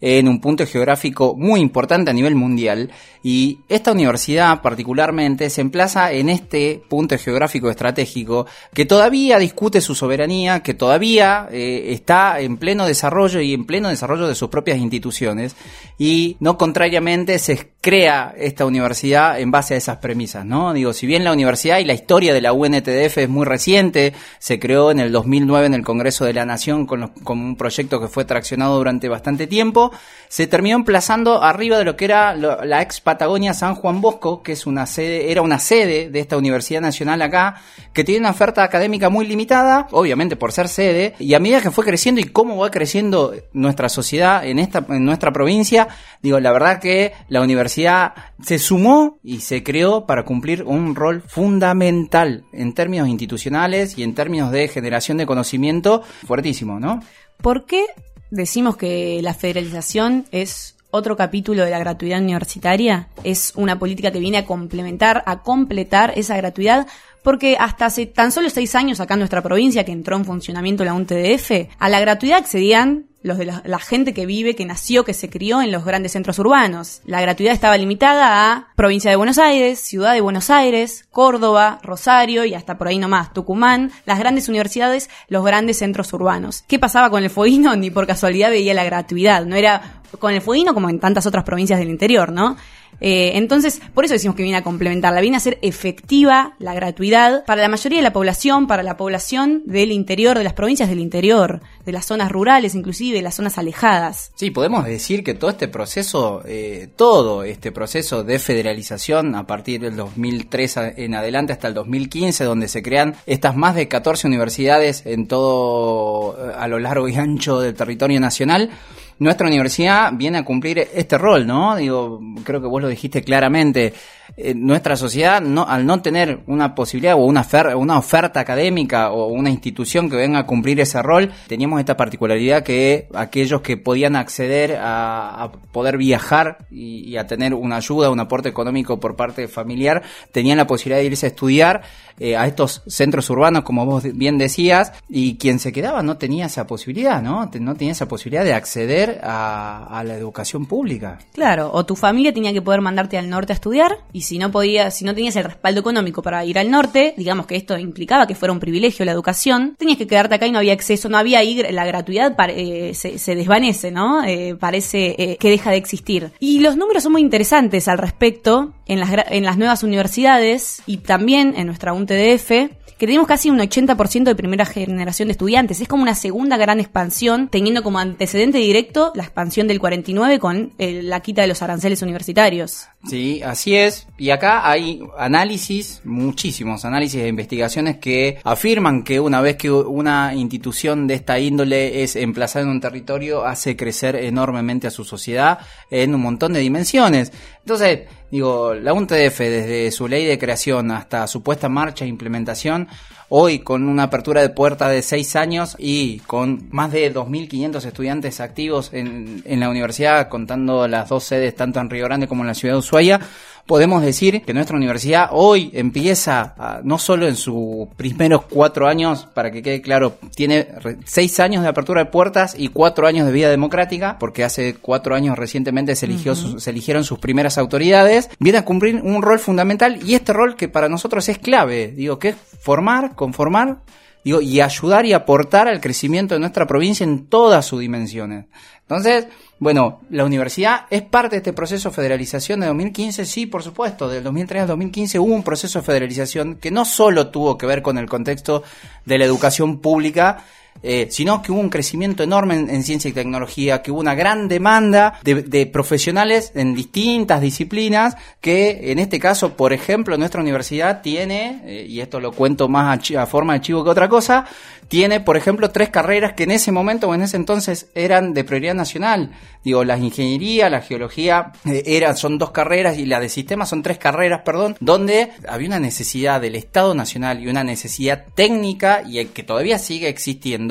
en 0.00 0.28
un 0.28 0.40
punto 0.40 0.66
geográfico 0.66 1.34
muy 1.36 1.60
importante 1.60 2.10
a 2.10 2.14
nivel 2.14 2.34
mundial. 2.34 2.90
Y 3.22 3.60
esta 3.68 3.92
universidad 3.92 4.60
particularmente 4.60 5.48
se 5.48 5.60
emplaza 5.60 6.12
en 6.12 6.28
este 6.28 6.82
punto 6.88 7.16
geográfico 7.16 7.70
estratégico 7.70 8.46
que 8.74 8.84
todavía 8.84 9.38
discute 9.38 9.80
su 9.80 9.94
soberanía, 9.94 10.60
que 10.60 10.74
todavía 10.74 11.48
eh, 11.50 11.86
está 11.88 12.40
en 12.40 12.58
pleno 12.58 12.86
desarrollo 12.86 13.40
y 13.40 13.54
en 13.54 13.64
pleno 13.64 13.88
desarrollo 13.88 14.28
de 14.28 14.34
sus 14.34 14.50
propias 14.50 14.78
instituciones 14.78 15.56
y 15.98 16.36
no 16.40 16.58
contrariamente 16.58 17.38
se 17.38 17.74
crea 17.80 18.34
esta 18.38 18.64
universidad 18.64 19.38
en 19.38 19.50
base 19.50 19.74
a 19.74 19.76
esas 19.76 19.98
premisas, 19.98 20.46
¿no? 20.46 20.72
Digo, 20.72 20.94
si 20.94 21.06
bien 21.06 21.22
la 21.22 21.32
universidad 21.32 21.80
y 21.80 21.84
la 21.84 21.92
historia 21.92 22.32
de 22.32 22.40
la 22.40 22.54
UNTDF 22.54 23.18
es 23.18 23.28
muy 23.28 23.44
reciente, 23.44 24.14
se 24.38 24.58
creó 24.58 24.90
en 24.90 25.00
el 25.00 25.12
2009 25.12 25.66
en 25.66 25.74
el 25.74 25.84
Congreso 25.84 26.24
de 26.24 26.32
la 26.32 26.46
Nación 26.46 26.86
con, 26.86 27.08
con 27.08 27.38
un 27.38 27.56
proyecto 27.56 28.00
que 28.00 28.08
fue 28.08 28.24
traccionado 28.24 28.78
durante 28.78 29.10
bastante 29.10 29.46
tiempo, 29.46 29.92
se 30.28 30.46
terminó 30.46 30.76
emplazando 30.76 31.42
arriba 31.42 31.76
de 31.76 31.84
lo 31.84 31.94
que 31.94 32.06
era 32.06 32.34
la 32.34 32.80
ex 32.80 33.02
Patagonia 33.02 33.52
San 33.52 33.74
Juan 33.74 34.00
Bosco, 34.00 34.42
que 34.42 34.52
es 34.52 34.66
una 34.66 34.86
sede, 34.86 35.30
era 35.30 35.42
una 35.42 35.58
sede 35.58 36.08
de 36.08 36.20
esta 36.20 36.38
Universidad 36.38 36.80
Nacional 36.80 37.20
acá, 37.20 37.60
que 37.92 38.02
tiene 38.02 38.20
una 38.20 38.30
oferta 38.30 38.64
académica 38.64 39.10
muy 39.10 39.26
limitada, 39.26 39.88
obviamente 39.90 40.36
por 40.36 40.52
ser 40.52 40.68
sede, 40.68 41.14
y 41.18 41.34
a 41.34 41.38
medida 41.38 41.60
que 41.60 41.70
fue 41.70 41.84
creciendo 41.84 42.20
y 42.22 42.24
cómo 42.24 42.56
va 42.56 42.70
creciendo 42.70 43.34
nuestra 43.52 43.90
sociedad 43.90 44.44
en 44.46 44.58
esta, 44.58 44.84
en 44.88 45.04
nuestra 45.04 45.32
provincia, 45.32 45.83
digo, 46.22 46.40
la 46.40 46.52
verdad 46.52 46.80
que 46.80 47.12
la 47.28 47.40
universidad 47.40 48.14
se 48.42 48.58
sumó 48.58 49.18
y 49.22 49.40
se 49.40 49.62
creó 49.62 50.06
para 50.06 50.24
cumplir 50.24 50.62
un 50.62 50.94
rol 50.94 51.22
fundamental 51.26 52.44
en 52.52 52.74
términos 52.74 53.08
institucionales 53.08 53.98
y 53.98 54.02
en 54.02 54.14
términos 54.14 54.50
de 54.50 54.68
generación 54.68 55.18
de 55.18 55.26
conocimiento 55.26 56.02
fuertísimo, 56.26 56.80
¿no? 56.80 57.00
¿Por 57.38 57.66
qué 57.66 57.86
decimos 58.30 58.76
que 58.76 59.20
la 59.22 59.34
federalización 59.34 60.26
es 60.30 60.76
otro 60.90 61.16
capítulo 61.16 61.64
de 61.64 61.70
la 61.70 61.80
gratuidad 61.80 62.20
universitaria, 62.20 63.08
es 63.24 63.52
una 63.56 63.80
política 63.80 64.12
que 64.12 64.20
viene 64.20 64.38
a 64.38 64.46
complementar, 64.46 65.24
a 65.26 65.42
completar 65.42 66.12
esa 66.14 66.36
gratuidad, 66.36 66.86
porque 67.24 67.56
hasta 67.58 67.86
hace 67.86 68.06
tan 68.06 68.30
solo 68.30 68.48
seis 68.48 68.76
años 68.76 69.00
acá 69.00 69.14
en 69.14 69.20
nuestra 69.20 69.42
provincia 69.42 69.84
que 69.84 69.90
entró 69.90 70.16
en 70.16 70.24
funcionamiento 70.24 70.84
la 70.84 70.94
UNTDF, 70.94 71.68
a 71.78 71.88
la 71.88 71.98
gratuidad 71.98 72.38
accedían 72.38 73.06
los 73.24 73.38
de 73.38 73.46
la, 73.46 73.78
gente 73.78 74.12
que 74.12 74.26
vive, 74.26 74.54
que 74.54 74.66
nació, 74.66 75.02
que 75.02 75.14
se 75.14 75.30
crió 75.30 75.62
en 75.62 75.72
los 75.72 75.86
grandes 75.86 76.12
centros 76.12 76.38
urbanos. 76.38 77.00
La 77.06 77.22
gratuidad 77.22 77.54
estaba 77.54 77.78
limitada 77.78 78.52
a 78.52 78.68
provincia 78.76 79.10
de 79.10 79.16
Buenos 79.16 79.38
Aires, 79.38 79.80
ciudad 79.80 80.12
de 80.12 80.20
Buenos 80.20 80.50
Aires, 80.50 81.06
Córdoba, 81.10 81.80
Rosario 81.82 82.44
y 82.44 82.52
hasta 82.52 82.76
por 82.76 82.86
ahí 82.86 82.98
nomás, 82.98 83.32
Tucumán, 83.32 83.90
las 84.04 84.18
grandes 84.18 84.50
universidades, 84.50 85.08
los 85.28 85.42
grandes 85.42 85.78
centros 85.78 86.12
urbanos. 86.12 86.64
¿Qué 86.68 86.78
pasaba 86.78 87.08
con 87.08 87.24
el 87.24 87.30
fueguino? 87.30 87.74
Ni 87.76 87.90
por 87.90 88.06
casualidad 88.06 88.50
veía 88.50 88.74
la 88.74 88.84
gratuidad, 88.84 89.46
no 89.46 89.56
era 89.56 90.02
con 90.18 90.34
el 90.34 90.42
fueguino 90.42 90.74
como 90.74 90.90
en 90.90 91.00
tantas 91.00 91.24
otras 91.24 91.44
provincias 91.44 91.78
del 91.78 91.88
interior, 91.88 92.30
¿no? 92.30 92.58
Eh, 93.00 93.32
entonces, 93.34 93.80
por 93.92 94.04
eso 94.04 94.14
decimos 94.14 94.36
que 94.36 94.42
viene 94.42 94.58
a 94.58 94.62
complementarla, 94.62 95.20
viene 95.20 95.36
a 95.36 95.40
ser 95.40 95.58
efectiva 95.62 96.54
la 96.58 96.74
gratuidad 96.74 97.44
para 97.44 97.62
la 97.62 97.68
mayoría 97.68 97.98
de 97.98 98.02
la 98.02 98.12
población, 98.12 98.66
para 98.66 98.82
la 98.82 98.96
población 98.96 99.62
del 99.66 99.92
interior, 99.92 100.38
de 100.38 100.44
las 100.44 100.52
provincias 100.52 100.88
del 100.88 101.00
interior, 101.00 101.60
de 101.84 101.92
las 101.92 102.06
zonas 102.06 102.30
rurales, 102.30 102.74
inclusive 102.74 103.16
de 103.16 103.22
las 103.22 103.34
zonas 103.34 103.58
alejadas. 103.58 104.32
Sí, 104.34 104.50
podemos 104.50 104.84
decir 104.84 105.22
que 105.24 105.34
todo 105.34 105.50
este 105.50 105.68
proceso, 105.68 106.42
eh, 106.46 106.88
todo 106.96 107.44
este 107.44 107.72
proceso 107.72 108.24
de 108.24 108.38
federalización 108.38 109.34
a 109.34 109.46
partir 109.46 109.80
del 109.80 109.96
2003 109.96 110.76
en 110.96 111.14
adelante 111.14 111.52
hasta 111.52 111.68
el 111.68 111.74
2015, 111.74 112.44
donde 112.44 112.68
se 112.68 112.82
crean 112.82 113.16
estas 113.26 113.56
más 113.56 113.74
de 113.74 113.88
14 113.88 114.26
universidades 114.26 115.04
en 115.06 115.26
todo 115.26 116.36
eh, 116.38 116.52
a 116.56 116.68
lo 116.68 116.78
largo 116.78 117.08
y 117.08 117.16
ancho 117.16 117.60
del 117.60 117.74
territorio 117.74 118.20
nacional, 118.20 118.70
nuestra 119.18 119.46
universidad 119.46 120.12
viene 120.14 120.38
a 120.38 120.44
cumplir 120.44 120.78
este 120.94 121.18
rol, 121.18 121.46
¿no? 121.46 121.76
Digo, 121.76 122.20
creo 122.44 122.60
que 122.60 122.66
vos 122.66 122.82
lo 122.82 122.88
dijiste 122.88 123.22
claramente. 123.22 123.92
Eh, 124.36 124.54
nuestra 124.54 124.96
sociedad, 124.96 125.40
no, 125.40 125.66
al 125.68 125.86
no 125.86 126.02
tener 126.02 126.40
una 126.46 126.74
posibilidad 126.74 127.14
o 127.14 127.24
una, 127.24 127.98
oferta 127.98 128.40
académica 128.40 129.10
o 129.10 129.26
una 129.28 129.50
institución 129.50 130.10
que 130.10 130.16
venga 130.16 130.40
a 130.40 130.46
cumplir 130.46 130.80
ese 130.80 131.00
rol, 131.02 131.30
teníamos 131.46 131.78
esta 131.80 131.96
particularidad 131.96 132.62
que 132.62 133.08
aquellos 133.14 133.60
que 133.60 133.76
podían 133.76 134.16
acceder 134.16 134.78
a, 134.80 135.52
poder 135.72 135.98
viajar 135.98 136.66
y, 136.70 137.16
a 137.16 137.26
tener 137.26 137.54
una 137.54 137.76
ayuda, 137.76 138.10
un 138.10 138.20
aporte 138.20 138.48
económico 138.48 138.98
por 138.98 139.16
parte 139.16 139.48
familiar, 139.48 140.02
tenían 140.32 140.58
la 140.58 140.66
posibilidad 140.66 140.98
de 140.98 141.06
irse 141.06 141.26
a 141.26 141.28
estudiar 141.28 141.82
eh, 142.18 142.36
a 142.36 142.46
estos 142.46 142.82
centros 142.86 143.28
urbanos, 143.30 143.64
como 143.64 143.84
vos 143.84 144.04
bien 144.14 144.38
decías, 144.38 144.92
y 145.08 145.36
quien 145.36 145.58
se 145.58 145.72
quedaba 145.72 146.02
no 146.02 146.16
tenía 146.16 146.46
esa 146.46 146.66
posibilidad, 146.66 147.20
¿no? 147.22 147.50
No 147.60 147.74
tenía 147.74 147.92
esa 147.92 148.08
posibilidad 148.08 148.44
de 148.44 148.54
acceder 148.54 149.20
a 149.22 150.02
la 150.06 150.14
educación 150.14 150.66
pública. 150.66 151.18
Claro, 151.32 151.70
o 151.72 151.84
tu 151.84 151.96
familia 151.96 152.32
tenía 152.32 152.52
que 152.52 152.62
poder 152.62 152.80
mandarte 152.80 153.18
al 153.18 153.28
norte 153.28 153.52
a 153.52 153.54
estudiar 153.54 153.98
y 154.14 154.22
si 154.22 154.38
no 154.38 154.52
podías, 154.52 154.96
si 154.96 155.04
no 155.04 155.12
tenías 155.12 155.34
el 155.34 155.44
respaldo 155.44 155.80
económico 155.80 156.22
para 156.22 156.44
ir 156.44 156.56
al 156.56 156.70
norte, 156.70 157.14
digamos 157.16 157.46
que 157.46 157.56
esto 157.56 157.76
implicaba 157.76 158.28
que 158.28 158.36
fuera 158.36 158.52
un 158.52 158.60
privilegio 158.60 159.04
la 159.04 159.10
educación, 159.10 159.74
tenías 159.76 159.98
que 159.98 160.06
quedarte 160.06 160.36
acá 160.36 160.46
y 160.46 160.52
no 160.52 160.58
había 160.58 160.72
acceso, 160.72 161.08
no 161.08 161.18
había 161.18 161.40
ahí, 161.40 161.60
la 161.72 161.84
gratuidad 161.84 162.32
eh, 162.50 162.94
se, 162.94 163.34
desvanece, 163.34 163.90
¿no? 163.90 164.24
Eh, 164.24 164.54
parece 164.54 165.16
eh, 165.18 165.36
que 165.36 165.50
deja 165.50 165.72
de 165.72 165.78
existir. 165.78 166.30
Y 166.38 166.60
los 166.60 166.76
números 166.76 167.02
son 167.02 167.12
muy 167.12 167.22
interesantes 167.22 167.88
al 167.88 167.98
respecto 167.98 168.72
en 168.86 169.00
las, 169.00 169.10
en 169.28 169.44
las 169.44 169.56
nuevas 169.56 169.82
universidades 169.82 170.82
y 170.86 170.98
también 170.98 171.54
en 171.56 171.66
nuestra 171.66 171.92
UNTDF 171.92 172.50
que 172.98 173.06
tenemos 173.06 173.26
casi 173.26 173.50
un 173.50 173.58
80% 173.58 174.24
de 174.24 174.34
primera 174.34 174.64
generación 174.64 175.28
de 175.28 175.32
estudiantes. 175.32 175.80
Es 175.80 175.88
como 175.88 176.02
una 176.02 176.14
segunda 176.14 176.56
gran 176.56 176.80
expansión, 176.80 177.48
teniendo 177.48 177.82
como 177.82 177.98
antecedente 177.98 178.58
directo 178.58 179.12
la 179.14 179.24
expansión 179.24 179.66
del 179.66 179.80
49 179.80 180.38
con 180.38 180.72
la 180.78 181.20
quita 181.20 181.42
de 181.42 181.48
los 181.48 181.62
aranceles 181.62 182.02
universitarios. 182.02 182.86
Sí, 183.08 183.42
así 183.42 183.74
es. 183.74 184.06
Y 184.16 184.30
acá 184.30 184.68
hay 184.68 185.00
análisis, 185.18 186.00
muchísimos 186.04 186.84
análisis 186.84 187.20
de 187.20 187.28
investigaciones 187.28 187.98
que 187.98 188.38
afirman 188.44 189.02
que 189.02 189.20
una 189.20 189.40
vez 189.40 189.56
que 189.56 189.70
una 189.70 190.34
institución 190.34 191.06
de 191.06 191.14
esta 191.14 191.38
índole 191.38 192.02
es 192.02 192.16
emplazada 192.16 192.64
en 192.64 192.70
un 192.70 192.80
territorio, 192.80 193.44
hace 193.44 193.76
crecer 193.76 194.16
enormemente 194.16 194.86
a 194.86 194.90
su 194.90 195.04
sociedad 195.04 195.58
en 195.90 196.14
un 196.14 196.20
montón 196.20 196.52
de 196.52 196.60
dimensiones. 196.60 197.32
Entonces, 197.64 198.00
digo, 198.30 198.74
la 198.74 198.92
UNTF 198.92 199.38
desde 199.38 199.90
su 199.90 200.06
ley 200.06 200.26
de 200.26 200.38
creación 200.38 200.90
hasta 200.90 201.26
su 201.26 201.42
puesta 201.42 201.68
en 201.68 201.72
marcha 201.72 202.04
e 202.04 202.08
implementación, 202.08 202.88
hoy 203.30 203.60
con 203.60 203.88
una 203.88 204.02
apertura 204.02 204.42
de 204.42 204.50
puerta 204.50 204.90
de 204.90 205.00
seis 205.00 205.34
años 205.34 205.74
y 205.78 206.18
con 206.26 206.68
más 206.72 206.92
de 206.92 207.10
2.500 207.10 207.86
estudiantes 207.86 208.40
activos 208.40 208.90
en, 208.92 209.42
en 209.46 209.60
la 209.60 209.70
universidad, 209.70 210.28
contando 210.28 210.86
las 210.86 211.08
dos 211.08 211.24
sedes 211.24 211.54
tanto 211.54 211.80
en 211.80 211.88
Río 211.88 212.04
Grande 212.04 212.28
como 212.28 212.42
en 212.42 212.48
la 212.48 212.54
ciudad 212.54 212.74
de 212.74 212.80
Ushuaia, 212.80 213.20
podemos 213.66 214.02
decir 214.02 214.42
que 214.42 214.52
nuestra 214.52 214.76
universidad 214.76 215.28
hoy 215.32 215.70
empieza, 215.72 216.54
a, 216.58 216.80
no 216.82 216.98
solo 216.98 217.26
en 217.26 217.36
sus 217.36 217.88
primeros 217.96 218.44
cuatro 218.44 218.86
años, 218.86 219.26
para 219.32 219.50
que 219.50 219.62
quede 219.62 219.80
claro, 219.80 220.18
tiene 220.34 220.68
seis 221.04 221.40
años 221.40 221.62
de 221.62 221.68
apertura 221.68 222.04
de 222.04 222.10
puertas 222.10 222.54
y 222.58 222.68
cuatro 222.68 223.06
años 223.06 223.26
de 223.26 223.32
vida 223.32 223.48
democrática, 223.48 224.18
porque 224.18 224.44
hace 224.44 224.74
cuatro 224.74 225.14
años 225.14 225.38
recientemente 225.38 225.96
se, 225.96 226.06
eligió, 226.06 226.32
uh 226.32 226.36
-huh. 226.36 226.58
se 226.58 226.70
eligieron 226.70 227.04
sus 227.04 227.18
primeras 227.18 227.58
autoridades, 227.58 228.30
viene 228.38 228.58
a 228.58 228.64
cumplir 228.64 228.96
un 228.96 229.22
rol 229.22 229.38
fundamental 229.38 229.98
y 230.04 230.14
este 230.14 230.32
rol 230.32 230.56
que 230.56 230.68
para 230.68 230.88
nosotros 230.88 231.28
es 231.28 231.38
clave, 231.38 231.88
digo, 231.88 232.18
que 232.18 232.30
es 232.30 232.36
formar, 232.60 233.14
conformar, 233.14 233.78
digo, 234.24 234.40
y 234.40 234.60
ayudar 234.60 235.06
y 235.06 235.12
aportar 235.12 235.68
al 235.68 235.80
crecimiento 235.80 236.34
de 236.34 236.40
nuestra 236.40 236.66
provincia 236.66 237.04
en 237.04 237.26
todas 237.26 237.66
sus 237.66 237.80
dimensiones. 237.80 238.46
Entonces, 238.82 239.26
bueno, 239.64 240.00
la 240.10 240.26
universidad 240.26 240.84
es 240.90 241.00
parte 241.00 241.36
de 241.36 241.38
este 241.38 241.54
proceso 241.54 241.88
de 241.88 241.94
federalización 241.94 242.60
de 242.60 242.66
2015, 242.66 243.24
sí, 243.24 243.46
por 243.46 243.62
supuesto, 243.62 244.10
del 244.10 244.22
2003 244.22 244.60
al 244.60 244.68
2015 244.68 245.18
hubo 245.18 245.34
un 245.34 245.42
proceso 245.42 245.78
de 245.78 245.86
federalización 245.86 246.56
que 246.56 246.70
no 246.70 246.84
solo 246.84 247.28
tuvo 247.28 247.56
que 247.56 247.64
ver 247.64 247.80
con 247.80 247.96
el 247.96 248.06
contexto 248.06 248.62
de 249.06 249.16
la 249.16 249.24
educación 249.24 249.78
pública, 249.80 250.44
eh, 250.82 251.08
sino 251.10 251.40
que 251.40 251.50
hubo 251.50 251.60
un 251.60 251.70
crecimiento 251.70 252.22
enorme 252.22 252.56
en, 252.56 252.68
en, 252.68 252.82
ciencia 252.82 253.08
y 253.08 253.12
tecnología, 253.12 253.80
que 253.80 253.90
hubo 253.90 254.00
una 254.00 254.14
gran 254.14 254.48
demanda 254.48 255.18
de, 255.22 255.66
profesionales 255.66 256.52
en 256.54 256.74
distintas 256.74 257.40
disciplinas, 257.40 258.16
que 258.40 258.92
en 258.92 258.98
este 258.98 259.18
caso, 259.18 259.56
por 259.56 259.72
ejemplo, 259.72 260.18
nuestra 260.18 260.42
universidad 260.42 261.00
tiene, 261.00 261.62
eh, 261.64 261.86
y 261.88 262.00
esto 262.00 262.20
lo 262.20 262.32
cuento 262.32 262.68
más 262.68 263.00
a, 263.14 263.22
a, 263.22 263.26
forma 263.26 263.54
de 263.54 263.60
chivo 263.62 263.82
que 263.82 263.90
otra 263.90 264.08
cosa, 264.08 264.44
tiene, 264.88 265.20
por 265.20 265.38
ejemplo, 265.38 265.70
tres 265.70 265.88
carreras 265.88 266.34
que 266.34 266.42
en 266.42 266.50
ese 266.50 266.70
momento 266.70 267.08
o 267.08 267.14
en 267.14 267.22
ese 267.22 267.36
entonces 267.36 267.88
eran 267.94 268.34
de 268.34 268.44
prioridad 268.44 268.74
nacional. 268.74 269.30
Digo, 269.64 269.82
la 269.82 269.96
ingeniería, 269.96 270.68
la 270.68 270.82
geología, 270.82 271.52
eh, 271.64 271.82
eran, 271.86 272.16
son 272.16 272.36
dos 272.36 272.50
carreras 272.50 272.98
y 272.98 273.06
la 273.06 273.20
de 273.20 273.30
sistemas 273.30 273.70
son 273.70 273.82
tres 273.82 273.96
carreras, 273.96 274.42
perdón, 274.44 274.76
donde 274.80 275.30
había 275.48 275.68
una 275.68 275.80
necesidad 275.80 276.42
del 276.42 276.56
Estado 276.56 276.94
Nacional 276.94 277.42
y 277.42 277.48
una 277.48 277.64
necesidad 277.64 278.26
técnica 278.34 279.02
y 279.06 279.24
que 279.26 279.42
todavía 279.42 279.78
sigue 279.78 280.08
existiendo 280.08 280.63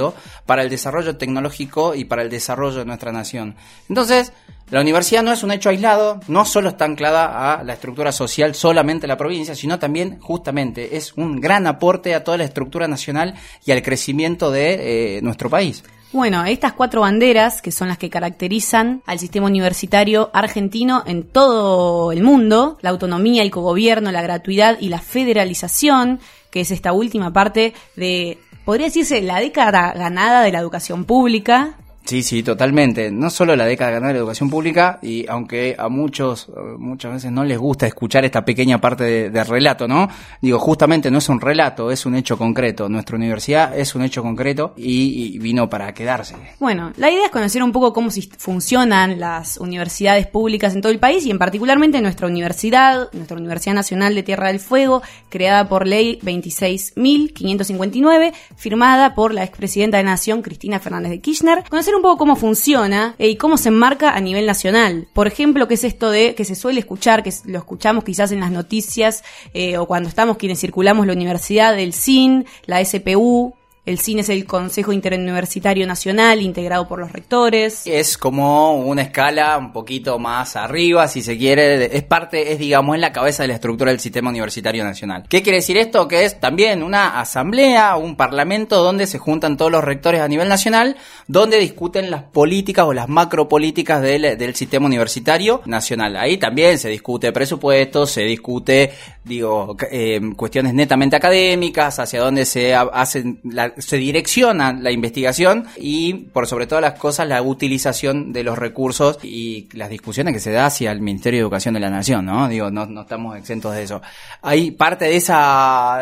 para 0.45 0.61
el 0.61 0.69
desarrollo 0.69 1.17
tecnológico 1.17 1.95
y 1.95 2.05
para 2.05 2.21
el 2.21 2.29
desarrollo 2.29 2.79
de 2.79 2.85
nuestra 2.85 3.11
nación. 3.11 3.55
Entonces, 3.89 4.33
la 4.69 4.81
universidad 4.81 5.23
no 5.23 5.31
es 5.31 5.43
un 5.43 5.51
hecho 5.51 5.69
aislado, 5.69 6.19
no 6.27 6.45
solo 6.45 6.69
está 6.69 6.85
anclada 6.85 7.53
a 7.53 7.63
la 7.63 7.73
estructura 7.73 8.11
social 8.11 8.55
solamente 8.55 9.03
de 9.03 9.09
la 9.09 9.17
provincia, 9.17 9.55
sino 9.55 9.77
también 9.77 10.19
justamente 10.19 10.97
es 10.97 11.13
un 11.13 11.39
gran 11.39 11.67
aporte 11.67 12.15
a 12.15 12.23
toda 12.23 12.37
la 12.37 12.45
estructura 12.45 12.87
nacional 12.87 13.35
y 13.65 13.71
al 13.71 13.83
crecimiento 13.83 14.51
de 14.51 15.17
eh, 15.17 15.21
nuestro 15.21 15.49
país. 15.49 15.83
Bueno, 16.13 16.45
estas 16.45 16.73
cuatro 16.73 17.01
banderas, 17.01 17.59
que 17.61 17.71
son 17.71 17.87
las 17.87 17.97
que 17.97 18.11
caracterizan 18.11 19.01
al 19.07 19.17
sistema 19.17 19.47
universitario 19.47 20.29
argentino 20.31 21.03
en 21.07 21.23
todo 21.23 22.11
el 22.11 22.21
mundo, 22.21 22.77
la 22.81 22.91
autonomía, 22.91 23.41
el 23.41 23.49
cogobierno, 23.49 24.11
la 24.11 24.21
gratuidad 24.21 24.77
y 24.79 24.89
la 24.89 24.99
federalización, 24.99 26.19
que 26.51 26.61
es 26.61 26.69
esta 26.69 26.93
última 26.93 27.33
parte 27.33 27.73
de, 27.95 28.37
podría 28.65 28.87
decirse, 28.87 29.21
la 29.21 29.39
década 29.39 29.93
ganada 29.93 30.41
de 30.41 30.51
la 30.51 30.59
educación 30.59 31.05
pública, 31.05 31.77
Sí, 32.05 32.21
sí, 32.21 32.43
totalmente. 32.43 33.11
No 33.11 33.29
solo 33.29 33.55
la 33.55 33.65
década 33.65 33.99
de 33.99 34.01
la 34.01 34.11
educación 34.11 34.49
pública, 34.49 34.99
y 35.01 35.25
aunque 35.27 35.75
a 35.77 35.87
muchos 35.87 36.49
muchas 36.77 37.13
veces 37.13 37.31
no 37.31 37.43
les 37.43 37.57
gusta 37.57 37.87
escuchar 37.87 38.25
esta 38.25 38.43
pequeña 38.43 38.81
parte 38.81 39.29
de, 39.29 39.43
relato, 39.43 39.87
¿no? 39.87 40.09
Digo, 40.41 40.59
justamente 40.59 41.11
no 41.11 41.19
es 41.19 41.29
un 41.29 41.39
relato, 41.39 41.91
es 41.91 42.05
un 42.05 42.15
hecho 42.15 42.37
concreto. 42.37 42.89
Nuestra 42.89 43.15
universidad 43.15 43.77
es 43.77 43.95
un 43.95 44.01
hecho 44.03 44.21
concreto 44.21 44.73
y, 44.77 45.39
vino 45.39 45.69
para 45.69 45.93
quedarse. 45.93 46.35
Bueno, 46.59 46.91
la 46.97 47.09
idea 47.11 47.25
es 47.25 47.31
conocer 47.31 47.63
un 47.63 47.71
poco 47.71 47.93
cómo 47.93 48.09
funcionan 48.37 49.19
las 49.19 49.57
universidades 49.57 50.27
públicas 50.27 50.75
en 50.75 50.81
todo 50.81 50.91
el 50.91 50.99
país 50.99 51.25
y 51.25 51.31
en 51.31 51.39
particularmente 51.39 52.01
nuestra 52.01 52.27
universidad, 52.27 53.09
nuestra 53.13 53.37
Universidad 53.37 53.75
Nacional 53.75 54.15
de 54.15 54.23
Tierra 54.23 54.47
del 54.47 54.59
Fuego, 54.59 55.01
creada 55.29 55.67
por 55.67 55.85
ley 55.87 56.19
26.559, 56.21 58.33
firmada 58.55 59.13
por 59.15 59.33
la 59.33 59.43
expresidenta 59.43 59.97
de 59.97 60.03
Nación, 60.03 60.41
Cristina 60.41 60.79
Fernández 60.79 61.11
de 61.11 61.19
Kirchner. 61.19 61.63
Un 61.95 62.01
poco 62.01 62.17
cómo 62.17 62.35
funciona 62.35 63.15
eh, 63.17 63.29
y 63.29 63.35
cómo 63.35 63.57
se 63.57 63.69
enmarca 63.69 64.11
a 64.11 64.19
nivel 64.19 64.45
nacional. 64.45 65.07
Por 65.13 65.27
ejemplo, 65.27 65.67
qué 65.67 65.75
es 65.75 65.83
esto 65.83 66.09
de 66.09 66.35
que 66.35 66.45
se 66.45 66.55
suele 66.55 66.79
escuchar, 66.79 67.23
que 67.23 67.33
lo 67.45 67.59
escuchamos 67.59 68.03
quizás 68.03 68.31
en 68.31 68.39
las 68.39 68.51
noticias 68.51 69.23
eh, 69.53 69.77
o 69.77 69.85
cuando 69.85 70.09
estamos 70.09 70.37
quienes 70.37 70.59
circulamos 70.59 71.07
la 71.07 71.13
universidad, 71.13 71.75
del 71.75 71.93
CIN, 71.93 72.45
la 72.65 72.83
SPU, 72.83 73.53
el 73.85 73.99
CIN 73.99 74.19
es 74.19 74.29
el 74.29 74.45
Consejo 74.45 74.93
Interuniversitario 74.93 75.85
Nacional, 75.85 76.41
integrado 76.41 76.87
por 76.87 76.99
los 76.99 77.11
rectores. 77.11 77.85
Es 77.85 78.17
como 78.17 78.77
una 78.77 79.01
escala 79.01 79.57
un 79.57 79.73
poquito 79.73 80.17
más 80.19 80.55
arriba, 80.55 81.05
si 81.09 81.21
se 81.21 81.37
quiere. 81.37 81.93
Es 81.93 82.03
parte, 82.03 82.53
es 82.53 82.59
digamos, 82.59 82.95
en 82.95 83.01
la 83.01 83.11
cabeza 83.11 83.43
de 83.43 83.49
la 83.49 83.55
estructura 83.55 83.91
del 83.91 83.99
sistema 83.99 84.29
universitario 84.29 84.85
nacional. 84.85 85.25
¿Qué 85.27 85.43
quiere 85.43 85.57
decir 85.57 85.75
esto? 85.75 86.07
Que 86.07 86.23
es 86.23 86.39
también 86.39 86.81
una 86.81 87.19
asamblea, 87.19 87.97
un 87.97 88.15
parlamento 88.15 88.81
donde 88.81 89.05
se 89.05 89.17
juntan 89.17 89.57
todos 89.57 89.71
los 89.71 89.83
rectores 89.83 90.21
a 90.21 90.29
nivel 90.29 90.47
nacional, 90.47 90.95
donde 91.27 91.59
discuten 91.59 92.09
las 92.09 92.23
políticas 92.23 92.85
o 92.85 92.93
las 92.93 93.09
macropolíticas 93.09 94.01
del, 94.01 94.37
del 94.37 94.55
sistema 94.55 94.85
universitario 94.85 95.61
nacional. 95.65 96.15
Ahí 96.15 96.37
también 96.37 96.79
se 96.79 96.87
discute 96.87 97.33
presupuestos, 97.33 98.11
se 98.11 98.21
discute, 98.21 98.93
digo, 99.25 99.75
eh, 99.91 100.21
cuestiones 100.37 100.73
netamente 100.73 101.17
académicas, 101.17 101.99
hacia 101.99 102.21
dónde 102.21 102.45
se 102.45 102.73
hacen 102.73 103.41
la 103.43 103.72
se 103.77 103.97
direcciona 103.97 104.73
la 104.73 104.91
investigación 104.91 105.65
y 105.77 106.13
por 106.13 106.47
sobre 106.47 106.67
todas 106.67 106.81
las 106.81 106.99
cosas 106.99 107.27
la 107.27 107.41
utilización 107.41 108.33
de 108.33 108.43
los 108.43 108.57
recursos 108.57 109.19
y 109.23 109.67
las 109.73 109.89
discusiones 109.89 110.33
que 110.33 110.39
se 110.39 110.51
da 110.51 110.65
hacia 110.65 110.91
el 110.91 111.01
Ministerio 111.01 111.39
de 111.39 111.41
Educación 111.41 111.73
de 111.73 111.79
la 111.79 111.89
Nación, 111.89 112.25
¿no? 112.25 112.47
Digo, 112.47 112.71
no, 112.71 112.85
no 112.85 113.01
estamos 113.01 113.37
exentos 113.37 113.73
de 113.75 113.83
eso. 113.83 114.01
Hay 114.41 114.71
parte 114.71 115.05
de 115.05 115.15
esa 115.15 116.01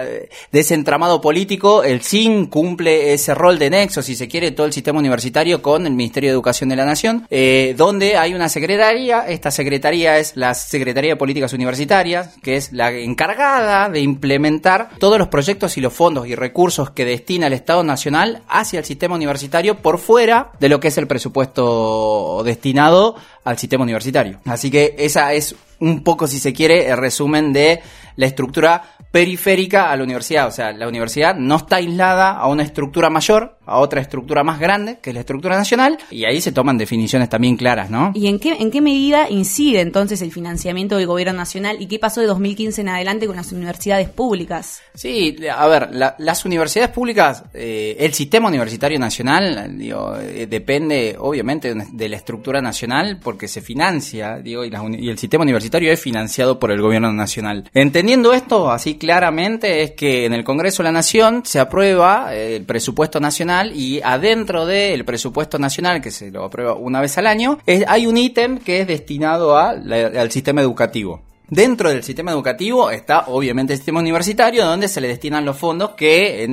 de 0.52 0.60
ese 0.60 0.74
entramado 0.74 1.22
político, 1.22 1.84
el 1.84 2.02
CIN 2.02 2.48
cumple 2.48 3.14
ese 3.14 3.34
rol 3.34 3.60
de 3.60 3.70
nexo, 3.70 4.02
si 4.02 4.16
se 4.16 4.28
quiere, 4.28 4.52
todo 4.52 4.68
el 4.68 4.74
sistema 4.74 5.00
universitario 5.00 5.62
con 5.62 5.86
el 5.86 5.94
Ministerio 5.94 6.30
de 6.30 6.34
Educación 6.34 6.70
de 6.70 6.76
la 6.76 6.86
Nación, 6.86 7.28
eh, 7.30 7.74
donde 7.78 8.18
hay 8.18 8.34
una 8.34 8.50
secretaría, 8.50 9.28
esta 9.28 9.52
secretaría 9.52 10.18
es 10.18 10.36
la 10.36 10.54
Secretaría 10.54 11.12
de 11.12 11.16
Políticas 11.16 11.54
Universitarias, 11.54 12.36
que 12.42 12.56
es 12.56 12.72
la 12.74 12.92
encargada 12.92 13.90
de 13.90 14.02
implementar 14.02 14.90
todos 15.00 15.18
los 15.18 15.28
proyectos 15.28 15.78
y 15.78 15.82
los 15.82 15.94
fondos 15.94 16.28
y 16.28 16.36
recursos 16.36 16.92
que 16.92 17.06
destina 17.06 17.48
el 17.48 17.54
Estado 17.62 17.84
Nacional 17.84 18.44
hacia 18.48 18.80
el 18.80 18.86
sistema 18.86 19.16
universitario 19.16 19.78
por 19.78 19.98
fuera 19.98 20.52
de 20.60 20.70
lo 20.70 20.80
que 20.80 20.90
es 20.90 20.98
el 20.98 21.08
presupuesto 21.08 22.42
destinado 22.44 23.16
al 23.44 23.58
sistema 23.58 23.84
universitario. 23.84 24.40
Así 24.46 24.70
que 24.70 24.96
esa 24.98 25.34
es 25.34 25.56
un 25.80 26.04
poco, 26.04 26.28
si 26.28 26.40
se 26.40 26.54
quiere, 26.54 26.90
el 26.90 26.98
resumen 26.98 27.54
de 27.54 27.82
la 28.16 28.26
estructura 28.26 28.84
periférica 29.12 29.92
a 29.92 29.98
la 29.98 30.04
universidad. 30.04 30.48
O 30.48 30.52
sea, 30.52 30.72
la 30.72 30.88
universidad 30.88 31.36
no 31.36 31.58
está 31.58 31.78
aislada 31.78 32.32
a 32.32 32.48
una 32.48 32.64
estructura 32.64 33.10
mayor, 33.10 33.58
a 33.66 33.78
otra 33.80 34.02
estructura 34.02 34.44
más 34.44 34.60
grande, 34.60 35.00
que 35.02 35.12
es 35.12 35.14
la 35.14 35.20
estructura 35.20 35.56
nacional, 35.56 35.98
y 36.10 36.26
ahí 36.26 36.42
se 36.42 36.52
toman 36.52 36.78
definiciones 36.78 37.30
también 37.30 37.58
claras, 37.58 37.90
¿no? 37.90 38.12
¿Y 38.16 38.28
en 38.28 38.40
qué, 38.40 38.54
en 38.54 38.72
qué 38.72 38.82
medida 38.82 39.30
incide 39.30 39.82
entonces 39.82 40.22
el 40.22 40.32
financiamiento 40.32 40.98
del 40.98 41.08
gobierno 41.08 41.34
nacional 41.34 41.78
y 41.80 41.88
qué 41.88 42.00
pasó 42.00 42.22
de 42.22 42.28
2015 42.28 42.82
en 42.82 42.90
adelante 42.90 43.28
con 43.28 43.36
las 43.36 43.52
universidades 43.52 44.10
públicas? 44.10 44.82
Sí, 44.94 45.38
a 45.56 45.68
ver, 45.68 45.90
la, 45.92 46.16
las 46.18 46.46
universidades 46.46 46.92
públicas, 46.92 47.44
eh, 47.54 47.98
el 48.00 48.14
sistema 48.14 48.48
universitario 48.48 49.00
nacional, 49.00 49.78
digo, 49.78 50.16
eh, 50.18 50.48
depende 50.48 51.16
obviamente 51.20 51.74
de 51.74 52.10
la 52.10 52.16
estructura 52.16 52.62
nacional 52.62 53.20
porque 53.22 53.48
se 53.48 53.62
financia, 53.62 54.40
digo, 54.40 54.66
y, 54.66 54.70
la, 54.70 54.84
y 54.98 55.10
el 55.10 55.18
sistema 55.18 55.44
universitario 55.44 55.92
es 55.92 56.00
financiado 56.00 56.60
por 56.60 56.72
el 56.72 56.82
gobierno 56.82 57.12
nacional. 57.14 57.70
Entendiendo 57.74 58.34
esto 58.34 58.72
así 58.72 58.96
claramente 59.02 59.82
es 59.82 59.92
que 59.94 60.26
en 60.26 60.34
el 60.34 60.44
Congreso 60.44 60.84
de 60.84 60.90
la 60.90 60.92
Nación 60.92 61.42
se 61.44 61.60
aprueba 61.60 62.36
eh, 62.36 62.58
el 62.58 62.66
presupuesto 62.66 63.20
nacional 63.20 63.72
y 63.76 64.00
adentro 64.00 64.68
del 64.68 65.04
presupuesto 65.06 65.58
nacional, 65.58 66.04
que 66.04 66.12
se 66.12 66.30
lo 66.30 66.46
aprueba 66.46 66.76
una 66.76 67.02
vez 67.02 67.18
al 67.18 67.26
año, 67.26 67.58
hay 67.88 68.06
un 68.06 68.16
ítem 68.16 68.60
que 68.60 68.82
es 68.82 68.88
destinado 68.88 69.58
al 69.58 70.30
sistema 70.30 70.62
educativo. 70.62 71.20
Dentro 71.48 71.90
del 71.90 72.04
sistema 72.04 72.30
educativo 72.30 72.92
está 72.92 73.26
obviamente 73.28 73.74
el 73.74 73.80
sistema 73.80 74.00
universitario, 74.00 74.68
donde 74.68 74.88
se 74.88 75.02
le 75.02 75.08
destinan 75.08 75.46
los 75.46 75.58
fondos 75.58 75.92
que 75.98 76.48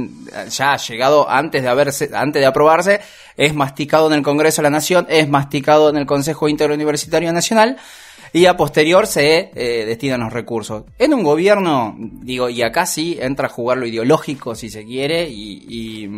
ya 0.50 0.72
ha 0.72 0.76
llegado 0.78 1.28
antes 1.28 1.62
de 1.62 1.68
haberse, 1.68 2.10
antes 2.14 2.40
de 2.40 2.46
aprobarse, 2.46 3.00
es 3.36 3.54
masticado 3.54 4.08
en 4.08 4.14
el 4.14 4.22
Congreso 4.22 4.62
de 4.62 4.68
la 4.68 4.70
Nación, 4.70 5.06
es 5.10 5.28
masticado 5.28 5.90
en 5.90 5.98
el 5.98 6.06
Consejo 6.06 6.48
Interuniversitario 6.48 7.30
Nacional 7.30 7.76
y 8.32 8.46
a 8.46 8.56
posterior 8.56 9.06
se 9.06 9.50
eh, 9.54 9.84
destinan 9.86 10.20
los 10.20 10.32
recursos. 10.32 10.84
En 10.98 11.14
un 11.14 11.22
gobierno, 11.22 11.96
digo, 11.98 12.48
y 12.48 12.62
acá 12.62 12.86
sí 12.86 13.18
entra 13.20 13.46
a 13.46 13.50
jugar 13.50 13.78
lo 13.78 13.86
ideológico 13.86 14.54
si 14.54 14.70
se 14.70 14.84
quiere 14.84 15.28
y, 15.28 16.08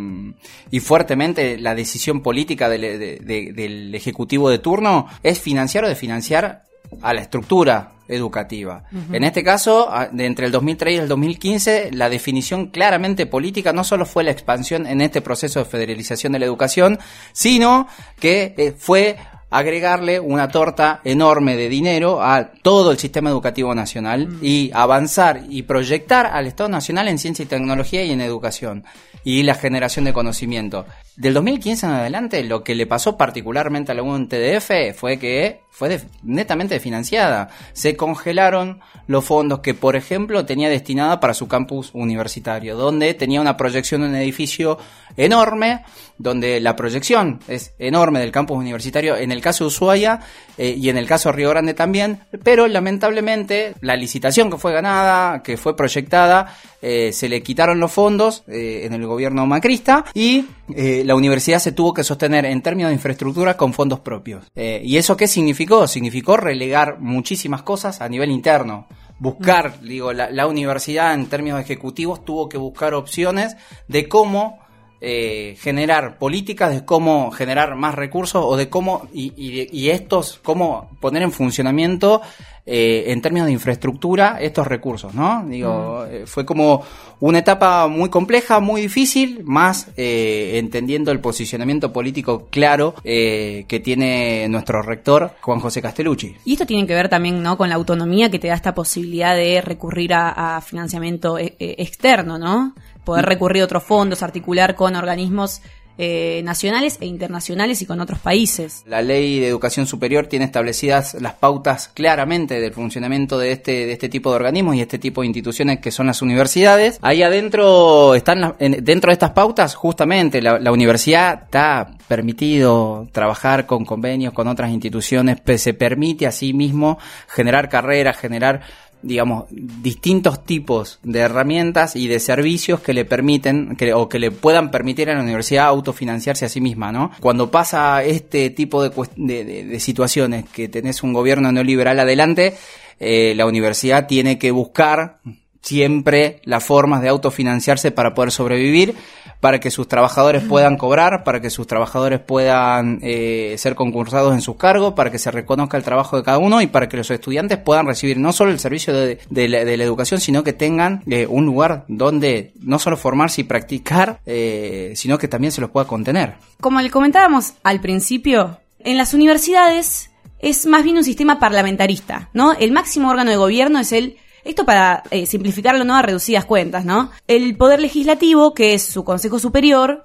y, 0.71 0.79
fuertemente 0.79 1.57
la 1.57 1.75
decisión 1.75 2.21
política 2.21 2.67
del, 2.67 3.23
del 3.25 3.95
Ejecutivo 3.95 4.49
de 4.49 4.59
turno 4.59 5.07
es 5.23 5.39
financiar 5.39 5.85
o 5.85 5.87
desfinanciar 5.87 6.63
a 7.01 7.13
la 7.13 7.21
estructura 7.21 7.93
educativa. 8.07 8.83
En 9.11 9.23
este 9.23 9.43
caso, 9.43 9.89
de 10.11 10.25
entre 10.25 10.45
el 10.45 10.51
2003 10.51 10.93
y 10.93 10.97
el 10.97 11.07
2015, 11.07 11.91
la 11.93 12.09
definición 12.09 12.67
claramente 12.67 13.25
política 13.25 13.71
no 13.71 13.83
solo 13.83 14.05
fue 14.05 14.23
la 14.23 14.31
expansión 14.31 14.85
en 14.85 15.01
este 15.01 15.21
proceso 15.21 15.59
de 15.59 15.65
federalización 15.65 16.33
de 16.33 16.39
la 16.39 16.45
educación, 16.45 16.99
sino 17.31 17.87
que 18.19 18.53
eh, 18.57 18.73
fue 18.77 19.17
agregarle 19.51 20.19
una 20.19 20.47
torta 20.47 21.01
enorme 21.03 21.55
de 21.55 21.69
dinero 21.69 22.23
a 22.23 22.51
todo 22.63 22.91
el 22.91 22.97
sistema 22.97 23.29
educativo 23.29 23.75
nacional 23.75 24.39
y 24.41 24.71
avanzar 24.73 25.43
y 25.49 25.63
proyectar 25.63 26.25
al 26.25 26.47
Estado 26.47 26.69
Nacional 26.69 27.09
en 27.09 27.19
ciencia 27.19 27.43
y 27.43 27.47
tecnología 27.47 28.03
y 28.03 28.11
en 28.11 28.21
educación 28.21 28.85
y 29.23 29.43
la 29.43 29.55
generación 29.55 30.05
de 30.05 30.13
conocimiento. 30.13 30.85
Del 31.17 31.33
2015 31.33 31.85
en 31.85 31.91
adelante, 31.91 32.43
lo 32.43 32.63
que 32.63 32.73
le 32.73 32.87
pasó 32.87 33.17
particularmente 33.17 33.91
a 33.91 33.95
la 33.95 34.01
UNTDF 34.01 34.95
fue 34.95 35.19
que 35.19 35.61
fue 35.69 35.99
netamente 36.23 36.79
financiada. 36.79 37.49
Se 37.73 37.97
congelaron 37.97 38.79
los 39.07 39.25
fondos 39.25 39.59
que, 39.59 39.73
por 39.73 39.95
ejemplo, 39.95 40.45
tenía 40.45 40.69
destinada 40.69 41.19
para 41.19 41.33
su 41.33 41.47
campus 41.47 41.91
universitario, 41.93 42.77
donde 42.77 43.13
tenía 43.13 43.41
una 43.41 43.57
proyección 43.57 44.01
de 44.01 44.07
un 44.07 44.15
edificio 44.15 44.77
enorme, 45.17 45.83
donde 46.17 46.59
la 46.59 46.75
proyección 46.75 47.39
es 47.47 47.73
enorme 47.77 48.19
del 48.19 48.31
campus 48.31 48.57
universitario 48.57 49.17
en 49.17 49.31
el 49.31 49.41
caso 49.41 49.63
de 49.63 49.69
Ushuaia 49.69 50.19
eh, 50.57 50.75
y 50.77 50.89
en 50.89 50.97
el 50.97 51.07
caso 51.07 51.29
de 51.29 51.35
Río 51.37 51.49
Grande 51.49 51.73
también, 51.73 52.21
pero 52.43 52.67
lamentablemente 52.67 53.73
la 53.81 53.95
licitación 53.95 54.49
que 54.49 54.57
fue 54.57 54.71
ganada, 54.71 55.41
que 55.41 55.57
fue 55.57 55.75
proyectada, 55.75 56.55
eh, 56.81 57.11
se 57.13 57.29
le 57.29 57.43
quitaron 57.43 57.79
los 57.79 57.91
fondos 57.91 58.43
eh, 58.47 58.81
en 58.83 58.93
el 58.93 59.05
gobierno 59.05 59.45
macrista 59.45 60.05
y 60.13 60.45
la 60.67 61.15
universidad 61.15 61.59
se 61.59 61.73
tuvo 61.73 61.93
que 61.93 62.03
sostener 62.03 62.45
en 62.45 62.61
términos 62.61 62.91
de 62.91 62.93
infraestructura 62.93 63.57
con 63.57 63.73
fondos 63.73 63.99
propios. 63.99 64.45
¿Y 64.55 64.95
eso 64.95 65.17
qué 65.17 65.27
significó? 65.27 65.85
Significó 65.85 66.37
relegar 66.37 66.99
muchísimas 66.99 67.63
cosas 67.63 67.99
a 67.99 68.07
nivel 68.07 68.31
interno 68.31 68.87
buscar, 69.19 69.81
digo, 69.81 70.13
la, 70.13 70.31
la, 70.31 70.47
universidad 70.47 71.13
en 71.13 71.27
términos 71.27 71.59
ejecutivos 71.59 72.25
tuvo 72.25 72.49
que 72.49 72.57
buscar 72.57 72.95
opciones 72.95 73.55
de 73.87 74.09
cómo 74.09 74.57
eh, 75.03 75.55
generar 75.59 76.19
políticas 76.19 76.71
de 76.71 76.85
cómo 76.85 77.31
generar 77.31 77.75
más 77.75 77.95
recursos 77.95 78.43
o 78.45 78.55
de 78.55 78.69
cómo 78.69 79.07
y, 79.11 79.33
y, 79.35 79.89
estos 79.89 80.39
cómo 80.43 80.91
poner 80.99 81.23
en 81.23 81.31
funcionamiento 81.31 82.21
eh, 82.67 83.05
en 83.07 83.19
términos 83.19 83.47
de 83.47 83.53
infraestructura 83.53 84.37
estos 84.39 84.67
recursos 84.67 85.15
no 85.15 85.43
digo 85.47 86.05
mm. 86.05 86.13
eh, 86.13 86.23
fue 86.27 86.45
como 86.45 86.83
una 87.19 87.39
etapa 87.39 87.87
muy 87.87 88.11
compleja 88.11 88.59
muy 88.59 88.81
difícil 88.81 89.41
más 89.43 89.87
entendiendo 89.97 91.11
el 91.11 91.19
posicionamiento 91.19 91.91
político 91.91 92.47
claro 92.51 92.93
que 93.03 93.81
tiene 93.83 94.47
nuestro 94.49 94.83
rector 94.83 95.31
Juan 95.41 95.59
José 95.59 95.81
Castellucci. 95.81 96.35
Y 96.45 96.53
esto 96.53 96.65
tiene 96.67 96.85
que 96.85 96.93
ver 96.93 97.09
también 97.09 97.41
no 97.41 97.57
con 97.57 97.69
la 97.69 97.75
autonomía 97.75 98.29
que 98.29 98.37
te 98.37 98.49
da 98.49 98.53
esta 98.53 98.75
posibilidad 98.75 99.35
de 99.35 99.61
recurrir 99.61 100.13
a, 100.13 100.57
a 100.57 100.61
financiamiento 100.61 101.37
externo 101.39 102.37
no 102.37 102.75
poder 103.03 103.25
recurrir 103.25 103.61
a 103.61 103.65
otros 103.65 103.83
fondos, 103.83 104.23
articular 104.23 104.75
con 104.75 104.95
organismos 104.95 105.61
eh, 105.97 106.41
nacionales 106.43 106.97
e 107.01 107.05
internacionales 107.05 107.81
y 107.81 107.85
con 107.85 107.99
otros 107.99 108.17
países. 108.19 108.83
La 108.87 109.01
ley 109.01 109.39
de 109.39 109.47
educación 109.49 109.85
superior 109.85 110.25
tiene 110.25 110.45
establecidas 110.45 111.15
las 111.21 111.33
pautas 111.33 111.89
claramente 111.89 112.59
del 112.59 112.73
funcionamiento 112.73 113.37
de 113.37 113.51
este, 113.51 113.85
de 113.85 113.91
este 113.91 114.09
tipo 114.09 114.29
de 114.29 114.37
organismos 114.37 114.75
y 114.75 114.81
este 114.81 114.97
tipo 114.97 115.21
de 115.21 115.27
instituciones 115.27 115.79
que 115.79 115.91
son 115.91 116.07
las 116.07 116.21
universidades. 116.21 116.97
Ahí 117.01 117.21
adentro 117.21 118.15
están, 118.15 118.55
dentro 118.57 119.09
de 119.09 119.13
estas 119.13 119.31
pautas, 119.31 119.75
justamente 119.75 120.41
la, 120.41 120.59
la 120.59 120.71
universidad 120.71 121.43
está 121.43 121.91
permitido 122.07 123.07
trabajar 123.11 123.67
con 123.67 123.85
convenios 123.85 124.33
con 124.33 124.47
otras 124.47 124.71
instituciones, 124.71 125.37
se 125.57 125.73
permite 125.73 126.25
a 126.25 126.31
sí 126.31 126.53
mismo 126.53 126.97
generar 127.27 127.69
carreras, 127.69 128.17
generar 128.17 128.61
digamos, 129.01 129.45
distintos 129.49 130.43
tipos 130.45 130.99
de 131.03 131.19
herramientas 131.19 131.95
y 131.95 132.07
de 132.07 132.19
servicios 132.19 132.79
que 132.81 132.93
le 132.93 133.05
permiten 133.05 133.75
que, 133.75 133.93
o 133.93 134.07
que 134.09 134.19
le 134.19 134.31
puedan 134.31 134.71
permitir 134.71 135.09
a 135.09 135.15
la 135.15 135.21
universidad 135.21 135.65
autofinanciarse 135.65 136.45
a 136.45 136.49
sí 136.49 136.61
misma, 136.61 136.91
¿no? 136.91 137.11
Cuando 137.19 137.51
pasa 137.51 138.03
este 138.03 138.49
tipo 138.49 138.83
de, 138.83 138.91
de, 139.15 139.65
de, 139.65 139.79
situaciones, 139.79 140.45
que 140.49 140.67
tenés 140.67 141.03
un 141.03 141.13
gobierno 141.13 141.51
neoliberal 141.51 141.99
adelante, 141.99 142.55
eh, 142.99 143.33
la 143.35 143.45
universidad 143.47 144.07
tiene 144.07 144.37
que 144.37 144.51
buscar 144.51 145.19
siempre 145.61 146.41
las 146.43 146.63
formas 146.63 147.01
de 147.01 147.09
autofinanciarse 147.09 147.91
para 147.91 148.13
poder 148.13 148.31
sobrevivir 148.31 148.95
para 149.41 149.59
que 149.59 149.71
sus 149.71 149.87
trabajadores 149.87 150.43
puedan 150.43 150.77
cobrar, 150.77 151.23
para 151.23 151.41
que 151.41 151.49
sus 151.49 151.65
trabajadores 151.65 152.19
puedan 152.19 152.99
eh, 153.01 153.55
ser 153.57 153.73
concursados 153.73 154.33
en 154.35 154.41
sus 154.41 154.55
cargos, 154.55 154.93
para 154.93 155.11
que 155.11 155.17
se 155.17 155.31
reconozca 155.31 155.77
el 155.77 155.83
trabajo 155.83 156.15
de 156.15 156.23
cada 156.23 156.37
uno 156.37 156.61
y 156.61 156.67
para 156.67 156.87
que 156.87 156.95
los 156.95 157.09
estudiantes 157.09 157.57
puedan 157.57 157.87
recibir 157.87 158.17
no 158.17 158.31
solo 158.33 158.51
el 158.51 158.59
servicio 158.59 158.93
de, 158.93 159.19
la, 159.49 159.61
educación, 159.61 160.21
sino 160.21 160.43
que 160.43 160.53
tengan 160.53 161.01
eh, 161.07 161.25
un 161.27 161.45
lugar 161.45 161.85
donde 161.87 162.53
no 162.61 162.77
solo 162.77 162.97
formarse 162.97 163.41
y 163.41 163.43
practicar, 163.45 164.21
eh, 164.27 164.93
sino 164.95 165.17
que 165.17 165.27
también 165.27 165.51
se 165.51 165.59
los 165.59 165.71
pueda 165.71 165.87
contener. 165.87 166.35
Como 166.61 166.79
le 166.79 166.91
comentábamos 166.91 167.53
al 167.63 167.81
principio, 167.81 168.59
en 168.79 168.97
las 168.97 169.15
universidades 169.15 170.11
es 170.37 170.67
más 170.67 170.83
bien 170.83 170.97
un 170.97 171.03
sistema 171.03 171.39
parlamentarista, 171.39 172.29
¿no? 172.33 172.53
El 172.53 172.71
máximo 172.71 173.09
órgano 173.09 173.31
de 173.31 173.37
gobierno 173.37 173.79
es 173.79 173.91
el 173.91 174.17
esto 174.43 174.65
para 174.65 175.03
eh, 175.11 175.25
simplificarlo, 175.25 175.83
¿no? 175.83 175.95
A 175.95 176.01
reducidas 176.01 176.45
cuentas, 176.45 176.85
¿no? 176.85 177.11
El 177.27 177.55
Poder 177.57 177.79
Legislativo, 177.79 178.53
que 178.53 178.73
es 178.73 178.83
su 178.83 179.03
Consejo 179.03 179.39
Superior, 179.39 180.03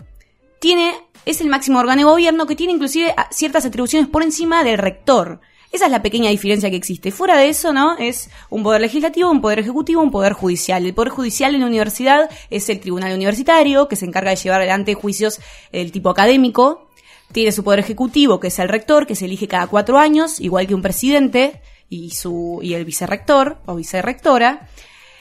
tiene, 0.60 0.94
es 1.24 1.40
el 1.40 1.48
máximo 1.48 1.78
órgano 1.78 2.00
de 2.00 2.04
gobierno 2.04 2.46
que 2.46 2.56
tiene 2.56 2.72
inclusive 2.72 3.14
ciertas 3.30 3.64
atribuciones 3.64 4.08
por 4.08 4.22
encima 4.22 4.64
del 4.64 4.78
rector. 4.78 5.40
Esa 5.72 5.86
es 5.86 5.90
la 5.90 6.02
pequeña 6.02 6.30
diferencia 6.30 6.70
que 6.70 6.76
existe. 6.76 7.10
Fuera 7.10 7.36
de 7.36 7.48
eso, 7.48 7.72
¿no? 7.72 7.98
Es 7.98 8.30
un 8.50 8.62
poder 8.62 8.80
legislativo, 8.80 9.30
un 9.30 9.40
poder 9.40 9.58
ejecutivo, 9.58 10.00
un 10.00 10.10
poder 10.10 10.32
judicial. 10.32 10.86
El 10.86 10.94
poder 10.94 11.10
judicial 11.10 11.54
en 11.54 11.60
la 11.60 11.66
universidad 11.66 12.30
es 12.50 12.68
el 12.68 12.80
tribunal 12.80 13.14
universitario, 13.14 13.88
que 13.88 13.96
se 13.96 14.06
encarga 14.06 14.30
de 14.30 14.36
llevar 14.36 14.60
adelante 14.60 14.94
juicios 14.94 15.40
del 15.72 15.92
tipo 15.92 16.08
académico. 16.08 16.88
Tiene 17.32 17.52
su 17.52 17.64
poder 17.64 17.80
ejecutivo, 17.80 18.38
que 18.38 18.48
es 18.48 18.58
el 18.58 18.68
rector, 18.68 19.06
que 19.06 19.16
se 19.16 19.24
elige 19.24 19.48
cada 19.48 19.66
cuatro 19.66 19.98
años, 19.98 20.40
igual 20.40 20.66
que 20.66 20.74
un 20.74 20.82
presidente 20.82 21.60
y, 21.88 22.10
su, 22.10 22.60
y 22.62 22.74
el 22.74 22.84
vicerrector 22.84 23.58
o 23.66 23.76
vicerrectora, 23.76 24.68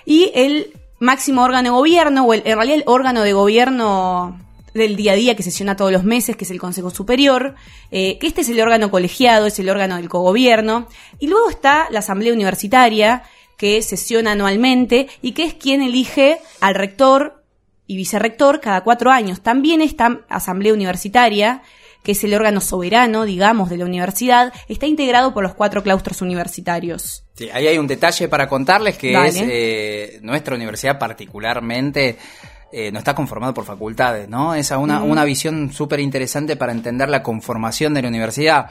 y 0.05 0.31
el 0.35 0.73
máximo 0.99 1.43
órgano 1.43 1.63
de 1.63 1.75
gobierno, 1.75 2.25
o 2.25 2.33
el, 2.33 2.43
en 2.45 2.55
realidad 2.55 2.77
el 2.77 2.83
órgano 2.87 3.21
de 3.21 3.33
gobierno 3.33 4.39
del 4.73 4.95
día 4.97 5.13
a 5.13 5.15
día 5.15 5.35
que 5.35 5.43
sesiona 5.43 5.77
todos 5.77 5.91
los 5.91 6.03
meses, 6.03 6.35
que 6.35 6.43
es 6.43 6.51
el 6.51 6.59
Consejo 6.59 6.89
Superior, 6.89 7.55
eh, 7.91 8.17
que 8.19 8.27
este 8.27 8.41
es 8.41 8.49
el 8.49 8.59
órgano 8.59 8.91
colegiado, 8.91 9.45
es 9.45 9.57
el 9.59 9.69
órgano 9.69 9.95
del 9.95 10.09
cogobierno, 10.09 10.87
y 11.19 11.27
luego 11.27 11.49
está 11.49 11.87
la 11.91 11.99
Asamblea 11.99 12.33
Universitaria, 12.33 13.23
que 13.57 13.81
sesiona 13.81 14.33
anualmente 14.33 15.07
y 15.21 15.31
que 15.31 15.43
es 15.43 15.53
quien 15.53 15.81
elige 15.81 16.39
al 16.59 16.75
rector 16.75 17.41
y 17.87 17.95
vicerrector 17.95 18.59
cada 18.59 18.83
cuatro 18.83 19.11
años. 19.11 19.41
También 19.41 19.81
esta 19.81 20.21
Asamblea 20.27 20.73
Universitaria 20.73 21.61
que 22.05 22.11
es 22.11 22.23
el 22.23 22.33
órgano 22.35 22.61
soberano, 22.61 23.25
digamos, 23.25 23.69
de 23.69 23.77
la 23.77 23.85
universidad, 23.85 24.53
está 24.69 24.85
integrado 24.85 25.33
por 25.33 25.43
los 25.43 25.55
cuatro 25.55 25.81
claustros 25.83 26.21
universitarios. 26.21 27.25
Sí, 27.33 27.49
ahí 27.51 27.67
hay 27.67 27.77
un 27.79 27.87
detalle 27.87 28.29
para 28.29 28.47
contarles 28.47 28.97
que 28.97 29.13
es 29.25 29.35
eh, 29.41 30.19
nuestra 30.21 30.55
universidad 30.55 30.97
particularmente 30.99 32.17
eh, 32.71 32.91
no 32.91 32.99
está 32.99 33.15
conformado 33.15 33.53
por 33.53 33.65
facultades, 33.65 34.29
¿no? 34.29 34.53
Es 34.53 34.69
una, 34.71 35.01
una 35.01 35.23
visión 35.23 35.73
súper 35.73 35.99
interesante 35.99 36.55
para 36.55 36.71
entender 36.71 37.09
la 37.09 37.23
conformación 37.23 37.93
de 37.93 38.03
la 38.03 38.07
universidad. 38.07 38.69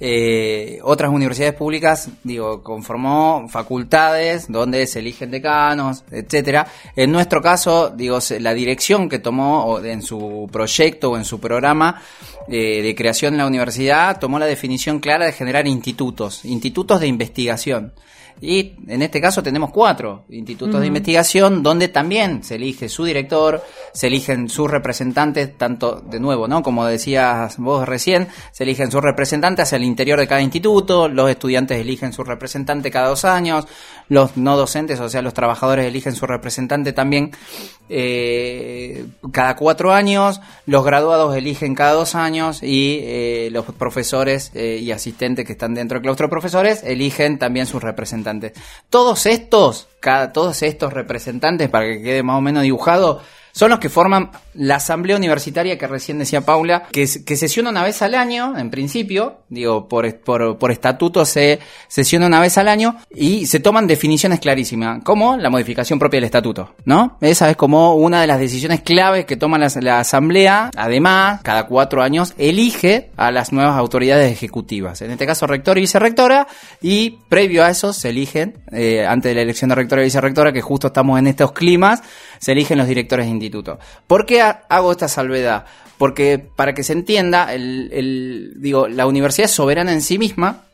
Eh, 0.00 0.78
otras 0.82 1.10
universidades 1.10 1.54
públicas, 1.54 2.08
digo, 2.22 2.62
conformó 2.62 3.48
facultades 3.48 4.46
donde 4.48 4.86
se 4.86 5.00
eligen 5.00 5.30
decanos, 5.30 6.04
etcétera. 6.10 6.68
En 6.94 7.10
nuestro 7.10 7.42
caso, 7.42 7.90
digo, 7.90 8.18
la 8.38 8.54
dirección 8.54 9.08
que 9.08 9.18
tomó 9.18 9.80
en 9.80 10.02
su 10.02 10.48
proyecto 10.52 11.10
o 11.10 11.16
en 11.16 11.24
su 11.24 11.40
programa 11.40 12.00
eh, 12.48 12.82
de 12.82 12.94
creación 12.94 13.34
en 13.34 13.38
la 13.38 13.46
universidad 13.46 14.18
tomó 14.20 14.38
la 14.38 14.46
definición 14.46 15.00
clara 15.00 15.26
de 15.26 15.32
generar 15.32 15.66
institutos, 15.66 16.44
institutos 16.44 17.00
de 17.00 17.08
investigación. 17.08 17.92
Y 18.40 18.74
en 18.86 19.02
este 19.02 19.20
caso 19.20 19.42
tenemos 19.42 19.70
cuatro 19.70 20.24
institutos 20.30 20.80
de 20.80 20.86
investigación 20.86 21.62
donde 21.62 21.88
también 21.88 22.44
se 22.44 22.54
elige 22.54 22.88
su 22.88 23.04
director, 23.04 23.62
se 23.92 24.06
eligen 24.06 24.48
sus 24.48 24.70
representantes, 24.70 25.56
tanto 25.56 26.00
de 26.00 26.20
nuevo, 26.20 26.46
¿no? 26.46 26.62
Como 26.62 26.86
decías 26.86 27.58
vos 27.58 27.86
recién, 27.88 28.28
se 28.52 28.64
eligen 28.64 28.90
sus 28.90 29.02
representantes 29.02 29.64
hacia 29.64 29.76
el 29.76 29.84
interior 29.84 30.18
de 30.18 30.28
cada 30.28 30.40
instituto, 30.40 31.08
los 31.08 31.30
estudiantes 31.30 31.80
eligen 31.80 32.12
su 32.12 32.22
representante 32.22 32.90
cada 32.90 33.08
dos 33.08 33.24
años, 33.24 33.66
los 34.08 34.36
no 34.36 34.56
docentes, 34.56 35.00
o 35.00 35.08
sea, 35.08 35.22
los 35.22 35.34
trabajadores 35.34 35.86
eligen 35.86 36.14
su 36.14 36.26
representante 36.26 36.92
también 36.92 37.32
eh, 37.88 39.06
cada 39.32 39.56
cuatro 39.56 39.92
años, 39.92 40.40
los 40.66 40.84
graduados 40.84 41.36
eligen 41.36 41.74
cada 41.74 41.92
dos 41.92 42.14
años 42.14 42.62
y 42.62 43.00
eh, 43.02 43.48
los 43.50 43.64
profesores 43.66 44.50
eh, 44.54 44.78
y 44.80 44.92
asistentes 44.92 45.46
que 45.46 45.52
están 45.52 45.74
dentro 45.74 45.96
del 45.96 46.02
claustro 46.02 46.26
de 46.26 46.30
profesores 46.30 46.82
eligen 46.84 47.38
también 47.38 47.66
sus 47.66 47.82
representantes. 47.82 48.27
Todos 48.90 49.26
estos, 49.26 49.88
cada, 50.00 50.32
todos 50.32 50.62
estos 50.62 50.92
representantes, 50.92 51.68
para 51.68 51.86
que 51.86 52.02
quede 52.02 52.22
más 52.22 52.38
o 52.38 52.40
menos 52.40 52.62
dibujado, 52.62 53.20
son 53.58 53.70
los 53.70 53.80
que 53.80 53.88
forman 53.88 54.30
la 54.54 54.76
asamblea 54.76 55.16
universitaria 55.16 55.76
que 55.76 55.88
recién 55.88 56.20
decía 56.20 56.42
Paula, 56.42 56.84
que, 56.92 57.08
que 57.26 57.36
sesiona 57.36 57.70
una 57.70 57.82
vez 57.82 58.00
al 58.02 58.14
año, 58.14 58.56
en 58.56 58.70
principio, 58.70 59.38
digo, 59.48 59.88
por, 59.88 60.14
por, 60.20 60.58
por 60.58 60.70
estatuto 60.70 61.24
se 61.24 61.58
sesiona 61.88 62.28
una 62.28 62.38
vez 62.38 62.56
al 62.56 62.68
año 62.68 62.94
y 63.12 63.46
se 63.46 63.58
toman 63.58 63.88
definiciones 63.88 64.38
clarísimas, 64.38 65.02
como 65.02 65.36
la 65.36 65.50
modificación 65.50 65.98
propia 65.98 66.18
del 66.18 66.26
estatuto, 66.26 66.76
¿no? 66.84 67.18
Esa 67.20 67.50
es 67.50 67.56
como 67.56 67.96
una 67.96 68.20
de 68.20 68.28
las 68.28 68.38
decisiones 68.38 68.82
claves 68.82 69.24
que 69.24 69.36
toma 69.36 69.58
la, 69.58 69.98
asamblea. 69.98 70.70
Además, 70.76 71.40
cada 71.42 71.66
cuatro 71.66 72.00
años 72.00 72.34
elige 72.38 73.10
a 73.16 73.32
las 73.32 73.52
nuevas 73.52 73.76
autoridades 73.76 74.30
ejecutivas, 74.30 75.02
en 75.02 75.10
este 75.10 75.26
caso 75.26 75.48
rector 75.48 75.78
y 75.78 75.80
vicerrectora, 75.80 76.46
y 76.80 77.18
previo 77.28 77.64
a 77.64 77.70
eso 77.70 77.92
se 77.92 78.10
eligen, 78.10 78.58
eh, 78.70 79.04
antes 79.04 79.30
de 79.30 79.34
la 79.34 79.42
elección 79.42 79.70
de 79.70 79.74
rector 79.74 79.98
y 79.98 80.04
vicerrectora, 80.04 80.52
que 80.52 80.62
justo 80.62 80.86
estamos 80.86 81.18
en 81.18 81.26
estos 81.26 81.50
climas, 81.50 82.04
se 82.38 82.52
eligen 82.52 82.78
los 82.78 82.88
directores 82.88 83.26
de 83.26 83.32
instituto. 83.32 83.78
¿Por 84.06 84.26
qué 84.26 84.40
hago 84.40 84.92
esta 84.92 85.08
salvedad? 85.08 85.64
Porque 85.98 86.38
para 86.38 86.74
que 86.74 86.84
se 86.84 86.92
entienda, 86.92 87.52
el, 87.52 87.90
el, 87.92 88.52
digo, 88.56 88.88
la 88.88 89.06
universidad 89.06 89.48
soberana 89.48 89.92
en 89.92 90.00
sí 90.00 90.18
misma, 90.18 90.67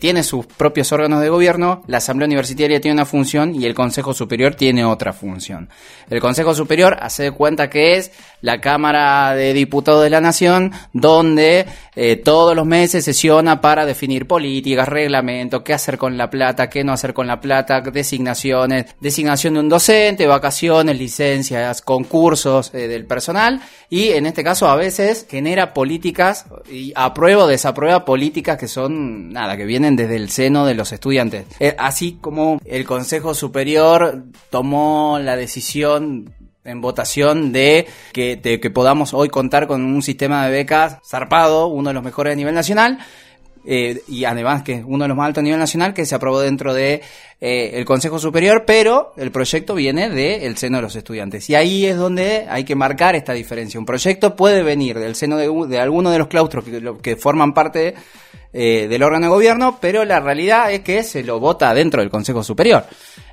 tiene 0.00 0.22
sus 0.22 0.46
propios 0.46 0.90
órganos 0.92 1.20
de 1.20 1.28
gobierno, 1.28 1.82
la 1.86 1.98
Asamblea 1.98 2.26
Universitaria 2.26 2.80
tiene 2.80 2.94
una 2.94 3.04
función 3.04 3.54
y 3.54 3.66
el 3.66 3.74
Consejo 3.74 4.14
Superior 4.14 4.54
tiene 4.54 4.84
otra 4.84 5.12
función. 5.12 5.68
El 6.08 6.20
Consejo 6.20 6.54
Superior 6.54 6.96
hace 7.00 7.24
de 7.24 7.32
cuenta 7.32 7.68
que 7.68 7.96
es 7.96 8.10
la 8.40 8.60
Cámara 8.60 9.34
de 9.34 9.52
Diputados 9.52 10.02
de 10.02 10.10
la 10.10 10.20
Nación, 10.20 10.72
donde 10.92 11.66
eh, 11.94 12.16
todos 12.16 12.56
los 12.56 12.66
meses 12.66 13.04
sesiona 13.04 13.60
para 13.60 13.84
definir 13.84 14.26
políticas, 14.26 14.88
reglamentos, 14.88 15.62
qué 15.62 15.74
hacer 15.74 15.98
con 15.98 16.16
la 16.16 16.30
plata, 16.30 16.70
qué 16.70 16.82
no 16.82 16.92
hacer 16.92 17.12
con 17.12 17.26
la 17.26 17.40
plata, 17.40 17.82
designaciones, 17.82 18.96
designación 19.00 19.54
de 19.54 19.60
un 19.60 19.68
docente, 19.68 20.26
vacaciones, 20.26 20.98
licencias, 20.98 21.82
concursos 21.82 22.72
eh, 22.74 22.88
del 22.88 23.04
personal 23.04 23.60
y 23.90 24.10
en 24.10 24.26
este 24.26 24.42
caso 24.42 24.68
a 24.68 24.76
veces 24.76 25.26
genera 25.28 25.74
políticas 25.74 26.46
y 26.70 26.92
aprueba 26.94 27.44
o 27.44 27.46
desaprueba 27.48 28.04
políticas 28.04 28.56
que 28.56 28.68
son 28.68 29.30
nada 29.30 29.57
que 29.58 29.66
vienen 29.66 29.96
desde 29.96 30.16
el 30.16 30.30
seno 30.30 30.64
de 30.64 30.74
los 30.74 30.92
estudiantes. 30.92 31.44
Eh, 31.60 31.74
así 31.78 32.18
como 32.20 32.60
el 32.64 32.84
Consejo 32.84 33.34
Superior 33.34 34.24
tomó 34.50 35.18
la 35.18 35.36
decisión 35.36 36.32
en 36.64 36.80
votación 36.80 37.52
de 37.52 37.86
que, 38.12 38.36
de 38.36 38.58
podamos 38.70 39.14
hoy 39.14 39.28
contar 39.28 39.66
con 39.66 39.84
un 39.84 40.02
sistema 40.02 40.46
de 40.46 40.52
becas 40.52 40.98
zarpado, 41.06 41.66
uno 41.66 41.90
de 41.90 41.94
los 41.94 42.02
mejores 42.02 42.32
a 42.32 42.36
nivel 42.36 42.54
nacional, 42.54 42.98
eh, 43.66 44.00
y 44.08 44.24
además 44.24 44.62
que 44.62 44.82
uno 44.86 45.04
de 45.04 45.08
los 45.08 45.16
más 45.16 45.26
altos 45.26 45.42
a 45.42 45.44
nivel 45.44 45.58
nacional, 45.58 45.92
que 45.92 46.06
se 46.06 46.14
aprobó 46.14 46.40
dentro 46.40 46.72
de 46.72 47.02
eh, 47.40 47.72
el 47.74 47.84
Consejo 47.84 48.18
Superior, 48.18 48.64
pero 48.66 49.12
el 49.16 49.30
proyecto 49.30 49.74
viene 49.74 50.08
del 50.08 50.56
seno 50.56 50.78
de 50.78 50.82
los 50.82 50.96
estudiantes. 50.96 51.50
Y 51.50 51.54
ahí 51.54 51.86
es 51.86 51.96
donde 51.96 52.46
hay 52.48 52.64
que 52.64 52.74
marcar 52.74 53.14
esta 53.14 53.32
diferencia. 53.32 53.78
Un 53.78 53.86
proyecto 53.86 54.36
puede 54.36 54.62
venir 54.62 54.98
del 54.98 55.16
seno 55.16 55.36
de, 55.36 55.50
de 55.68 55.80
alguno 55.80 56.10
de 56.10 56.18
los 56.18 56.28
claustros 56.28 56.64
que, 56.64 56.94
que 57.02 57.16
forman 57.16 57.52
parte 57.52 57.94
eh, 58.52 58.86
del 58.88 59.02
órgano 59.02 59.26
de 59.26 59.32
gobierno, 59.32 59.78
pero 59.80 60.04
la 60.04 60.20
realidad 60.20 60.72
es 60.72 60.80
que 60.80 61.02
se 61.02 61.22
lo 61.22 61.40
vota 61.40 61.74
dentro 61.74 62.00
del 62.00 62.10
Consejo 62.10 62.42
Superior. 62.42 62.84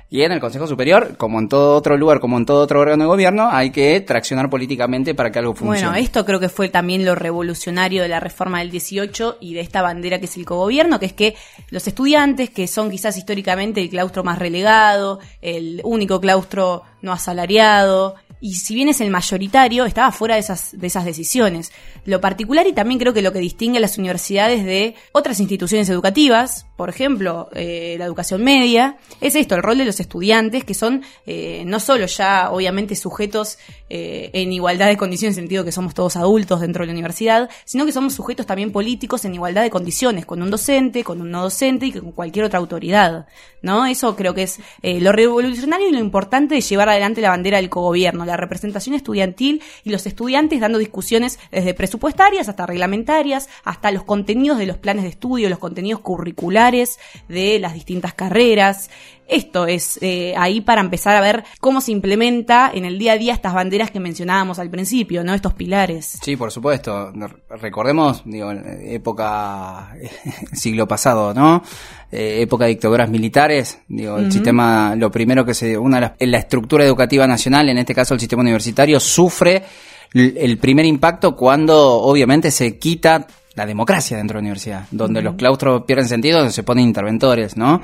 Y 0.08 0.22
en 0.22 0.30
el 0.30 0.38
Consejo 0.38 0.68
Superior, 0.68 1.16
como 1.16 1.40
en 1.40 1.48
todo 1.48 1.76
otro 1.76 1.96
lugar, 1.96 2.20
como 2.20 2.38
en 2.38 2.46
todo 2.46 2.62
otro 2.62 2.80
órgano 2.80 3.02
de 3.02 3.08
gobierno, 3.08 3.48
hay 3.50 3.70
que 3.70 4.00
traccionar 4.02 4.48
políticamente 4.48 5.16
para 5.16 5.32
que 5.32 5.40
algo 5.40 5.52
funcione. 5.52 5.90
Bueno, 5.90 5.94
esto 5.96 6.24
creo 6.24 6.38
que 6.38 6.48
fue 6.48 6.68
también 6.68 7.04
lo 7.04 7.16
revolucionario 7.16 8.02
de 8.02 8.08
la 8.08 8.20
reforma 8.20 8.60
del 8.60 8.70
18 8.70 9.38
y 9.40 9.54
de 9.54 9.60
esta 9.60 9.82
bandera 9.82 10.20
que 10.20 10.26
es 10.26 10.36
el 10.36 10.44
cogobierno, 10.44 11.00
que 11.00 11.06
es 11.06 11.12
que 11.12 11.34
los 11.70 11.88
estudiantes, 11.88 12.50
que 12.50 12.68
son 12.68 12.88
quizás 12.88 13.16
históricamente 13.16 13.80
el 13.80 13.90
claustro 13.90 14.22
más 14.22 14.38
relegado, 14.38 15.18
el 15.42 15.80
único 15.82 16.20
claustro 16.20 16.84
no 17.02 17.12
asalariado, 17.12 18.14
y 18.40 18.54
si 18.54 18.74
bien 18.74 18.88
es 18.88 19.00
el 19.00 19.10
mayoritario, 19.10 19.84
estaba 19.84 20.12
fuera 20.12 20.34
de 20.34 20.40
esas, 20.40 20.78
de 20.78 20.86
esas 20.86 21.04
decisiones. 21.04 21.72
Lo 22.04 22.20
particular 22.20 22.66
y 22.66 22.72
también 22.72 23.00
creo 23.00 23.12
que 23.12 23.22
lo 23.22 23.32
que 23.32 23.38
distingue 23.38 23.78
a 23.78 23.80
las 23.80 23.98
universidades 23.98 24.64
de 24.64 24.94
otras 25.12 25.40
instituciones 25.40 25.88
educativas, 25.88 26.66
por 26.76 26.90
ejemplo, 26.90 27.48
eh, 27.54 27.96
la 27.98 28.04
educación 28.04 28.44
media, 28.44 28.98
es 29.22 29.34
esto, 29.34 29.54
el 29.54 29.62
rol 29.62 29.78
de 29.78 29.86
los 29.86 29.98
estudiantes, 29.98 30.62
que 30.64 30.74
son 30.74 31.02
eh, 31.26 31.64
no 31.66 31.80
solo 31.80 32.04
ya 32.04 32.50
obviamente 32.50 32.94
sujetos 32.96 33.58
eh, 33.88 34.30
en 34.34 34.52
igualdad 34.52 34.88
de 34.88 34.98
condiciones, 34.98 35.38
en 35.38 35.44
el 35.44 35.46
sentido 35.46 35.64
que 35.64 35.72
somos 35.72 35.94
todos 35.94 36.16
adultos 36.16 36.60
dentro 36.60 36.82
de 36.82 36.88
la 36.88 36.92
universidad, 36.92 37.48
sino 37.64 37.86
que 37.86 37.92
somos 37.92 38.12
sujetos 38.12 38.44
también 38.44 38.72
políticos 38.72 39.24
en 39.24 39.34
igualdad 39.34 39.62
de 39.62 39.70
condiciones, 39.70 40.26
con 40.26 40.42
un 40.42 40.50
docente, 40.50 41.02
con 41.02 41.22
un 41.22 41.30
no 41.30 41.42
docente 41.42 41.86
y 41.86 41.92
con 41.92 42.12
cualquier 42.12 42.44
otra 42.44 42.58
autoridad. 42.58 43.26
¿no? 43.62 43.86
Eso 43.86 44.14
creo 44.14 44.34
que 44.34 44.42
es 44.42 44.60
lo 44.82 45.12
revolucionario 45.12 45.88
y 45.88 45.92
lo 45.92 45.98
importante 45.98 46.54
de 46.54 46.60
llevar 46.60 46.88
adelante 46.88 47.20
la 47.20 47.30
bandera 47.30 47.56
del 47.56 47.70
cogobierno 47.70 48.24
la 48.24 48.36
representación 48.36 48.94
estudiantil 48.94 49.62
y 49.82 49.90
los 49.90 50.06
estudiantes 50.06 50.60
dando 50.60 50.78
discusiones 50.78 51.38
desde 51.50 51.74
presupuestarias 51.74 52.48
hasta 52.48 52.66
reglamentarias, 52.66 53.48
hasta 53.64 53.90
los 53.90 54.04
contenidos 54.04 54.58
de 54.58 54.66
los 54.66 54.76
planes 54.76 55.04
de 55.04 55.10
estudio, 55.10 55.48
los 55.48 55.58
contenidos 55.58 56.00
curriculares 56.00 56.65
de 56.70 57.58
las 57.58 57.74
distintas 57.74 58.14
carreras. 58.14 58.90
Esto 59.28 59.66
es 59.66 59.98
eh, 60.02 60.34
ahí 60.36 60.60
para 60.60 60.80
empezar 60.80 61.16
a 61.16 61.20
ver 61.20 61.44
cómo 61.60 61.80
se 61.80 61.90
implementa 61.90 62.70
en 62.72 62.84
el 62.84 62.96
día 62.96 63.12
a 63.12 63.18
día 63.18 63.32
estas 63.32 63.54
banderas 63.54 63.90
que 63.90 63.98
mencionábamos 63.98 64.60
al 64.60 64.70
principio, 64.70 65.24
¿no? 65.24 65.34
Estos 65.34 65.54
pilares. 65.54 66.18
Sí, 66.22 66.36
por 66.36 66.52
supuesto. 66.52 67.12
Recordemos, 67.50 68.22
digo, 68.24 68.52
época 68.52 69.96
siglo 70.52 70.86
pasado, 70.86 71.34
¿no? 71.34 71.62
Eh, 72.12 72.42
época 72.42 72.64
de 72.64 72.70
dictaduras 72.70 73.10
militares, 73.10 73.80
digo, 73.88 74.16
el 74.18 74.30
sistema, 74.30 74.94
lo 74.94 75.10
primero 75.10 75.44
que 75.44 75.54
se, 75.54 75.76
una 75.76 75.98
la, 75.98 76.14
la 76.20 76.38
estructura 76.38 76.84
educativa 76.84 77.26
nacional, 77.26 77.68
en 77.68 77.78
este 77.78 77.96
caso 77.96 78.14
el 78.14 78.20
sistema 78.20 78.42
universitario, 78.42 79.00
sufre 79.00 79.64
el 80.14 80.56
primer 80.58 80.86
impacto 80.86 81.34
cuando 81.34 81.94
obviamente 82.00 82.52
se 82.52 82.78
quita 82.78 83.26
la 83.56 83.66
democracia 83.66 84.18
dentro 84.18 84.34
de 84.34 84.42
la 84.42 84.46
universidad, 84.46 84.86
donde 84.90 85.22
los 85.22 85.34
claustros 85.34 85.82
pierden 85.84 86.06
sentido, 86.06 86.38
donde 86.38 86.52
se 86.52 86.62
ponen 86.62 86.84
interventores, 86.84 87.56
¿no? 87.56 87.80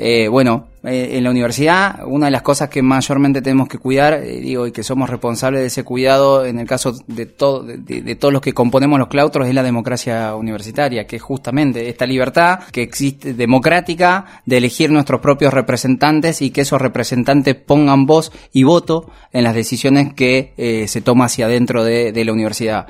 Eh, 0.00 0.28
bueno, 0.28 0.68
eh, 0.84 1.14
en 1.14 1.24
la 1.24 1.30
universidad 1.30 2.06
una 2.06 2.26
de 2.26 2.30
las 2.30 2.42
cosas 2.42 2.68
que 2.68 2.82
mayormente 2.82 3.42
tenemos 3.42 3.66
que 3.66 3.78
cuidar, 3.78 4.14
eh, 4.14 4.38
digo, 4.40 4.64
y 4.64 4.70
que 4.70 4.84
somos 4.84 5.10
responsables 5.10 5.60
de 5.60 5.66
ese 5.66 5.82
cuidado 5.82 6.46
en 6.46 6.60
el 6.60 6.68
caso 6.68 6.94
de, 7.08 7.26
todo, 7.26 7.64
de, 7.64 8.14
todos 8.14 8.32
los 8.32 8.40
que 8.40 8.52
componemos 8.52 9.00
los 9.00 9.08
claustros, 9.08 9.48
es 9.48 9.54
la 9.54 9.64
democracia 9.64 10.36
universitaria, 10.36 11.04
que 11.04 11.16
es 11.16 11.22
justamente 11.22 11.88
esta 11.88 12.06
libertad 12.06 12.60
que 12.70 12.82
existe 12.82 13.34
democrática 13.34 14.42
de 14.46 14.58
elegir 14.58 14.92
nuestros 14.92 15.20
propios 15.20 15.52
representantes 15.52 16.42
y 16.42 16.50
que 16.50 16.60
esos 16.60 16.80
representantes 16.80 17.56
pongan 17.56 18.06
voz 18.06 18.30
y 18.52 18.62
voto 18.62 19.10
en 19.32 19.42
las 19.42 19.54
decisiones 19.54 20.14
que 20.14 20.84
se 20.86 21.00
toman 21.00 21.26
hacia 21.26 21.46
adentro 21.46 21.82
de, 21.82 22.12
de 22.12 22.24
la 22.24 22.32
universidad. 22.32 22.86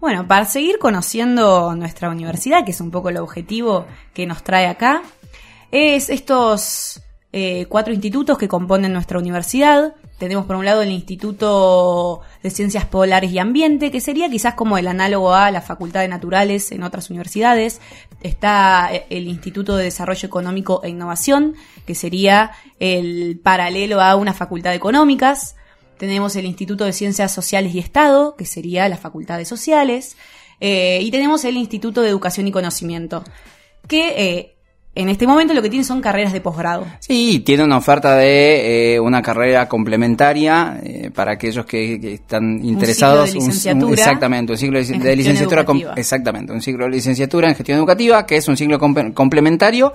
Bueno, 0.00 0.26
para 0.26 0.44
seguir 0.44 0.78
conociendo 0.78 1.74
nuestra 1.74 2.10
universidad, 2.10 2.64
que 2.64 2.72
es 2.72 2.80
un 2.80 2.90
poco 2.90 3.08
el 3.08 3.16
objetivo 3.16 3.86
que 4.14 4.26
nos 4.26 4.42
trae 4.42 4.66
acá, 4.66 5.02
es 5.70 6.10
estos 6.10 7.02
eh, 7.32 7.66
cuatro 7.68 7.92
institutos 7.92 8.38
que 8.38 8.48
componen 8.48 8.92
nuestra 8.92 9.18
universidad. 9.18 9.94
Tenemos 10.18 10.46
por 10.46 10.56
un 10.56 10.64
lado 10.64 10.82
el 10.82 10.90
Instituto 10.90 12.22
de 12.42 12.50
Ciencias 12.50 12.86
Polares 12.86 13.30
y 13.30 13.38
Ambiente, 13.38 13.90
que 13.90 14.00
sería 14.00 14.28
quizás 14.28 14.54
como 14.54 14.78
el 14.78 14.88
análogo 14.88 15.34
a 15.34 15.50
la 15.50 15.60
Facultad 15.60 16.00
de 16.00 16.08
Naturales 16.08 16.72
en 16.72 16.82
otras 16.82 17.10
universidades. 17.10 17.80
Está 18.22 18.88
eh, 18.92 19.06
el 19.10 19.28
Instituto 19.28 19.76
de 19.76 19.84
Desarrollo 19.84 20.26
Económico 20.26 20.80
e 20.82 20.88
Innovación, 20.88 21.54
que 21.86 21.94
sería 21.94 22.52
el 22.80 23.38
paralelo 23.42 24.00
a 24.00 24.16
una 24.16 24.32
Facultad 24.32 24.70
de 24.70 24.76
Económicas. 24.76 25.54
Tenemos 25.98 26.36
el 26.36 26.46
Instituto 26.46 26.84
de 26.84 26.92
Ciencias 26.92 27.32
Sociales 27.32 27.74
y 27.74 27.78
Estado, 27.78 28.36
que 28.36 28.44
sería 28.44 28.88
la 28.88 28.96
Facultad 28.96 29.38
de 29.38 29.44
Sociales. 29.44 30.16
Eh, 30.60 31.00
y 31.02 31.10
tenemos 31.10 31.44
el 31.44 31.56
Instituto 31.56 32.02
de 32.02 32.08
Educación 32.08 32.46
y 32.48 32.52
Conocimiento, 32.52 33.24
que 33.86 34.56
en 34.98 35.08
este 35.08 35.28
momento 35.28 35.54
lo 35.54 35.62
que 35.62 35.70
tiene 35.70 35.84
son 35.84 36.00
carreras 36.00 36.32
de 36.32 36.40
posgrado. 36.40 36.84
Sí, 36.98 37.40
tiene 37.46 37.62
una 37.62 37.76
oferta 37.76 38.16
de 38.16 38.94
eh, 38.94 39.00
una 39.00 39.22
carrera 39.22 39.68
complementaria 39.68 40.80
eh, 40.82 41.12
para 41.14 41.34
aquellos 41.34 41.64
que, 41.66 42.14
están 42.14 42.64
interesados. 42.64 43.32
Un 43.32 43.52
ciclo 43.52 43.86
de 43.86 43.86
licenciatura. 43.86 43.94
exactamente, 43.94 44.52
un 44.52 44.58
ciclo 44.58 44.78
de, 44.80 45.16
licenciatura. 45.16 45.64
exactamente, 45.94 46.52
un 46.52 46.60
ciclo 46.60 46.86
de 46.86 46.90
licenciatura 46.90 47.48
en 47.48 47.54
gestión 47.54 47.78
educativa, 47.78 48.26
que 48.26 48.38
es 48.38 48.48
un 48.48 48.56
ciclo 48.56 48.76
complementario. 48.80 49.92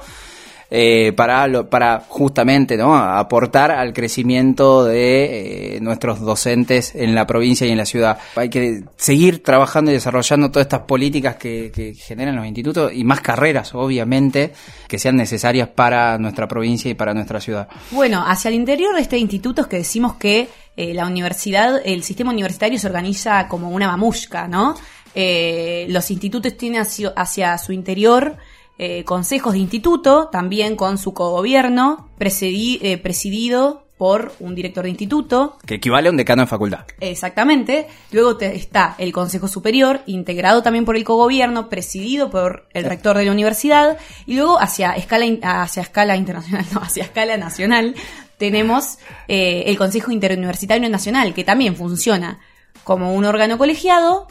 Eh, 0.75 1.13
para, 1.15 1.45
lo- 1.47 1.69
para 1.69 2.03
justamente 2.09 2.77
¿no? 2.77 2.95
aportar 2.95 3.69
al 3.69 3.93
crecimiento 3.93 4.83
de 4.85 5.75
eh, 5.75 5.79
nuestros 5.81 6.19
docentes 6.19 6.95
en 6.95 7.13
la 7.13 7.27
provincia 7.27 7.67
y 7.67 7.69
en 7.69 7.77
la 7.77 7.85
ciudad. 7.85 8.17
Hay 8.35 8.49
que 8.49 8.81
seguir 8.97 9.43
trabajando 9.43 9.91
y 9.91 9.93
desarrollando 9.93 10.49
todas 10.49 10.65
estas 10.65 10.81
políticas 10.81 11.35
que, 11.35 11.71
que 11.71 11.93
generan 11.93 12.35
los 12.35 12.47
institutos 12.47 12.91
y 12.91 13.03
más 13.03 13.21
carreras, 13.21 13.75
obviamente, 13.75 14.51
que 14.87 14.97
sean 14.97 15.15
necesarias 15.15 15.67
para 15.67 16.17
nuestra 16.17 16.47
provincia 16.47 16.89
y 16.89 16.95
para 16.95 17.13
nuestra 17.13 17.39
ciudad. 17.39 17.67
Bueno, 17.91 18.23
hacia 18.25 18.49
el 18.49 18.55
interior 18.55 18.95
de 18.95 19.01
este 19.01 19.19
instituto 19.19 19.61
es 19.61 19.67
que 19.67 19.77
decimos 19.77 20.15
que 20.15 20.47
eh, 20.75 20.95
la 20.95 21.05
universidad, 21.05 21.81
el 21.85 22.01
sistema 22.01 22.31
universitario 22.31 22.79
se 22.79 22.87
organiza 22.87 23.47
como 23.47 23.69
una 23.69 23.85
mamushka, 23.87 24.47
¿no? 24.47 24.73
Eh, 25.13 25.85
los 25.89 26.09
institutos 26.09 26.57
tienen 26.57 26.81
hacia, 26.81 27.09
hacia 27.15 27.55
su 27.59 27.71
interior 27.73 28.37
eh, 28.77 29.03
consejos 29.03 29.53
de 29.53 29.59
instituto, 29.59 30.29
también 30.31 30.75
con 30.75 30.97
su 30.97 31.13
cogobierno, 31.13 32.09
eh, 32.19 32.97
presidido 32.97 33.83
por 33.97 34.33
un 34.39 34.55
director 34.55 34.83
de 34.83 34.89
instituto, 34.89 35.57
Que 35.65 35.75
equivale 35.75 36.07
a 36.09 36.11
un 36.11 36.17
decano 36.17 36.41
de 36.41 36.47
facultad. 36.47 36.79
Exactamente. 36.99 37.87
Luego 38.11 38.35
te- 38.35 38.55
está 38.55 38.95
el 38.97 39.13
Consejo 39.13 39.47
Superior, 39.47 40.01
integrado 40.07 40.61
también 40.63 40.83
por 40.83 40.97
el 40.97 41.03
cogobierno, 41.03 41.69
presidido 41.69 42.29
por 42.29 42.67
el 42.73 42.83
rector 42.85 43.15
de 43.17 43.25
la 43.25 43.31
universidad. 43.31 43.97
Y 44.25 44.35
luego 44.35 44.59
hacia 44.59 44.91
escala, 44.93 45.25
hacia 45.61 45.83
escala 45.83 46.17
internacional, 46.17 46.65
no, 46.73 46.81
hacia 46.81 47.03
escala 47.03 47.37
nacional, 47.37 47.95
tenemos 48.37 48.97
eh, 49.29 49.63
el 49.67 49.77
Consejo 49.77 50.11
Interuniversitario 50.11 50.89
Nacional, 50.89 51.33
que 51.33 51.43
también 51.45 51.75
funciona 51.77 52.39
como 52.83 53.13
un 53.13 53.23
órgano 53.23 53.57
colegiado 53.57 54.27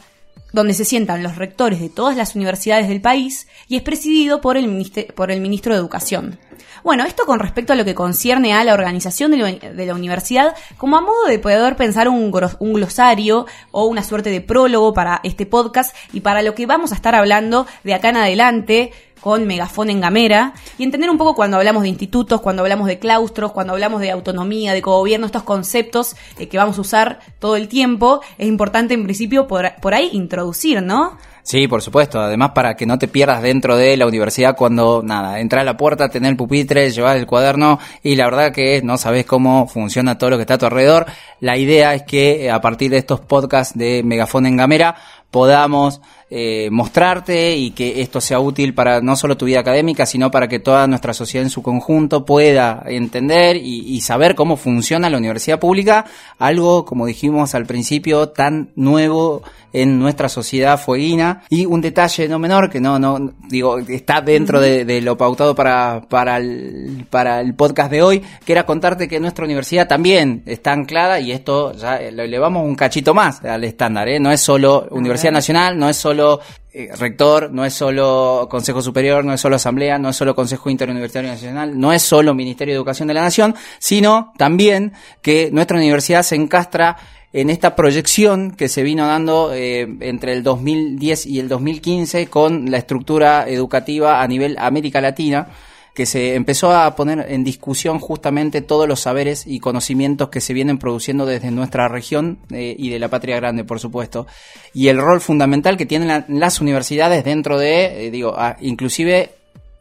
donde 0.52 0.74
se 0.74 0.84
sientan 0.84 1.22
los 1.22 1.36
rectores 1.36 1.80
de 1.80 1.88
todas 1.88 2.16
las 2.16 2.34
universidades 2.34 2.88
del 2.88 3.00
país 3.00 3.48
y 3.68 3.76
es 3.76 3.82
presidido 3.82 4.40
por 4.40 4.56
el, 4.56 4.90
por 5.14 5.30
el 5.30 5.40
ministro 5.40 5.72
de 5.72 5.80
Educación. 5.80 6.38
Bueno, 6.84 7.04
esto 7.04 7.24
con 7.26 7.38
respecto 7.38 7.72
a 7.72 7.76
lo 7.76 7.84
que 7.84 7.94
concierne 7.94 8.54
a 8.54 8.64
la 8.64 8.74
organización 8.74 9.30
de 9.30 9.72
de 9.72 9.86
la 9.86 9.94
universidad, 9.94 10.54
como 10.76 10.96
a 10.96 11.00
modo 11.00 11.26
de 11.28 11.38
poder 11.38 11.76
pensar 11.76 12.08
un, 12.08 12.32
un 12.58 12.72
glosario 12.72 13.46
o 13.70 13.86
una 13.86 14.02
suerte 14.02 14.30
de 14.30 14.40
prólogo 14.40 14.92
para 14.92 15.20
este 15.22 15.46
podcast 15.46 15.94
y 16.12 16.20
para 16.20 16.42
lo 16.42 16.54
que 16.54 16.66
vamos 16.66 16.92
a 16.92 16.96
estar 16.96 17.14
hablando 17.14 17.66
de 17.84 17.94
acá 17.94 18.08
en 18.08 18.16
adelante 18.16 18.92
con 19.22 19.46
Megafón 19.46 19.88
en 19.88 20.00
Gamera 20.02 20.52
y 20.76 20.82
entender 20.82 21.08
un 21.08 21.16
poco 21.16 21.34
cuando 21.34 21.56
hablamos 21.56 21.84
de 21.84 21.88
institutos, 21.88 22.42
cuando 22.42 22.60
hablamos 22.62 22.88
de 22.88 22.98
claustros, 22.98 23.52
cuando 23.52 23.72
hablamos 23.72 24.02
de 24.02 24.10
autonomía, 24.10 24.74
de 24.74 24.82
cogobierno, 24.82 25.24
estos 25.24 25.44
conceptos 25.44 26.16
eh, 26.38 26.48
que 26.48 26.58
vamos 26.58 26.76
a 26.76 26.82
usar 26.82 27.20
todo 27.38 27.56
el 27.56 27.68
tiempo, 27.68 28.20
es 28.36 28.48
importante 28.48 28.92
en 28.92 29.04
principio 29.04 29.46
por, 29.46 29.74
por 29.80 29.94
ahí 29.94 30.10
introducir, 30.12 30.82
¿no? 30.82 31.16
Sí, 31.44 31.66
por 31.66 31.82
supuesto. 31.82 32.20
Además, 32.20 32.52
para 32.54 32.76
que 32.76 32.86
no 32.86 32.98
te 32.98 33.08
pierdas 33.08 33.42
dentro 33.42 33.76
de 33.76 33.96
la 33.96 34.06
universidad 34.06 34.56
cuando, 34.56 35.02
nada, 35.04 35.40
entrar 35.40 35.62
a 35.62 35.64
la 35.64 35.76
puerta, 35.76 36.08
tener 36.08 36.30
el 36.30 36.36
pupitre, 36.36 36.90
llevar 36.90 37.16
el 37.16 37.26
cuaderno 37.26 37.80
y 38.02 38.14
la 38.14 38.26
verdad 38.26 38.52
que 38.52 38.80
no 38.82 38.96
sabes 38.96 39.26
cómo 39.26 39.66
funciona 39.66 40.18
todo 40.18 40.30
lo 40.30 40.36
que 40.36 40.42
está 40.42 40.54
a 40.54 40.58
tu 40.58 40.66
alrededor. 40.66 41.06
La 41.40 41.56
idea 41.56 41.94
es 41.94 42.04
que 42.04 42.44
eh, 42.44 42.50
a 42.50 42.60
partir 42.60 42.92
de 42.92 42.98
estos 42.98 43.20
podcasts 43.20 43.76
de 43.76 44.02
Megafón 44.04 44.46
en 44.46 44.56
Gamera 44.56 44.94
podamos 45.32 46.00
eh, 46.34 46.70
mostrarte 46.70 47.56
y 47.56 47.72
que 47.72 48.00
esto 48.00 48.20
sea 48.20 48.40
útil 48.40 48.72
para 48.72 49.02
no 49.02 49.16
solo 49.16 49.36
tu 49.36 49.44
vida 49.44 49.60
académica, 49.60 50.06
sino 50.06 50.30
para 50.30 50.48
que 50.48 50.60
toda 50.60 50.86
nuestra 50.86 51.12
sociedad 51.12 51.44
en 51.44 51.50
su 51.50 51.62
conjunto 51.62 52.24
pueda 52.24 52.82
entender 52.86 53.56
y, 53.56 54.00
saber 54.02 54.34
cómo 54.34 54.56
funciona 54.56 55.10
la 55.10 55.18
universidad 55.18 55.60
pública, 55.60 56.06
algo, 56.38 56.84
como 56.84 57.06
dijimos 57.06 57.54
al 57.54 57.66
principio, 57.66 58.30
tan 58.30 58.70
nuevo 58.74 59.42
en 59.72 59.98
nuestra 59.98 60.28
sociedad 60.28 60.78
fueguina. 60.78 61.44
Y 61.48 61.66
un 61.66 61.80
detalle 61.80 62.28
no 62.28 62.38
menor, 62.38 62.68
que 62.68 62.80
no, 62.80 62.98
no, 62.98 63.32
digo, 63.48 63.78
está 63.78 64.20
dentro 64.20 64.60
de, 64.60 65.00
lo 65.02 65.16
pautado 65.16 65.54
para, 65.54 66.02
para, 66.08 66.38
el, 66.38 67.06
para 67.08 67.40
el 67.40 67.54
podcast 67.54 67.90
de 67.90 68.02
hoy, 68.02 68.22
que 68.44 68.52
era 68.52 68.66
contarte 68.66 69.06
que 69.06 69.20
nuestra 69.20 69.44
universidad 69.44 69.86
también 69.86 70.42
está 70.46 70.72
anclada 70.72 71.20
y 71.20 71.30
esto 71.30 71.72
ya 71.74 72.00
lo 72.10 72.22
elevamos 72.22 72.64
un 72.64 72.74
cachito 72.74 73.14
más 73.14 73.44
al 73.44 73.64
estándar, 73.64 74.08
¿eh? 74.08 74.18
No 74.18 74.32
es 74.32 74.40
solo 74.40 74.88
Universidad 74.90 75.21
Nacional, 75.30 75.78
no 75.78 75.88
es 75.88 75.96
solo 75.96 76.40
eh, 76.72 76.90
rector, 76.98 77.52
no 77.52 77.64
es 77.64 77.74
solo 77.74 78.48
Consejo 78.50 78.82
Superior, 78.82 79.24
no 79.24 79.34
es 79.34 79.40
solo 79.40 79.56
Asamblea, 79.56 79.98
no 79.98 80.08
es 80.08 80.16
solo 80.16 80.34
Consejo 80.34 80.70
Interuniversitario 80.70 81.30
Nacional, 81.30 81.78
no 81.78 81.92
es 81.92 82.02
solo 82.02 82.34
Ministerio 82.34 82.72
de 82.72 82.76
Educación 82.76 83.08
de 83.08 83.14
la 83.14 83.22
Nación, 83.22 83.54
sino 83.78 84.32
también 84.38 84.92
que 85.20 85.50
nuestra 85.52 85.76
universidad 85.76 86.22
se 86.22 86.36
encastra 86.36 86.96
en 87.32 87.50
esta 87.50 87.74
proyección 87.74 88.52
que 88.52 88.68
se 88.68 88.82
vino 88.82 89.06
dando 89.06 89.52
eh, 89.54 89.88
entre 90.00 90.32
el 90.32 90.42
2010 90.42 91.26
y 91.26 91.40
el 91.40 91.48
2015 91.48 92.26
con 92.26 92.70
la 92.70 92.78
estructura 92.78 93.48
educativa 93.48 94.22
a 94.22 94.26
nivel 94.26 94.56
América 94.58 95.00
Latina, 95.00 95.48
que 95.94 96.06
se 96.06 96.34
empezó 96.36 96.72
a 96.74 96.96
poner 96.96 97.26
en 97.28 97.44
discusión 97.44 97.98
justamente 97.98 98.62
todos 98.62 98.88
los 98.88 99.00
saberes 99.00 99.46
y 99.46 99.60
conocimientos 99.60 100.30
que 100.30 100.40
se 100.40 100.54
vienen 100.54 100.78
produciendo 100.78 101.26
desde 101.26 101.50
nuestra 101.50 101.86
región 101.88 102.38
eh, 102.50 102.74
y 102.78 102.88
de 102.88 102.98
la 102.98 103.08
patria 103.08 103.36
grande, 103.36 103.64
por 103.64 103.78
supuesto, 103.78 104.26
y 104.72 104.88
el 104.88 104.98
rol 104.98 105.20
fundamental 105.20 105.76
que 105.76 105.84
tienen 105.84 106.08
la- 106.08 106.24
las 106.28 106.60
universidades 106.62 107.24
dentro 107.24 107.58
de, 107.58 108.06
eh, 108.06 108.10
digo, 108.10 108.34
a- 108.38 108.56
inclusive 108.62 109.32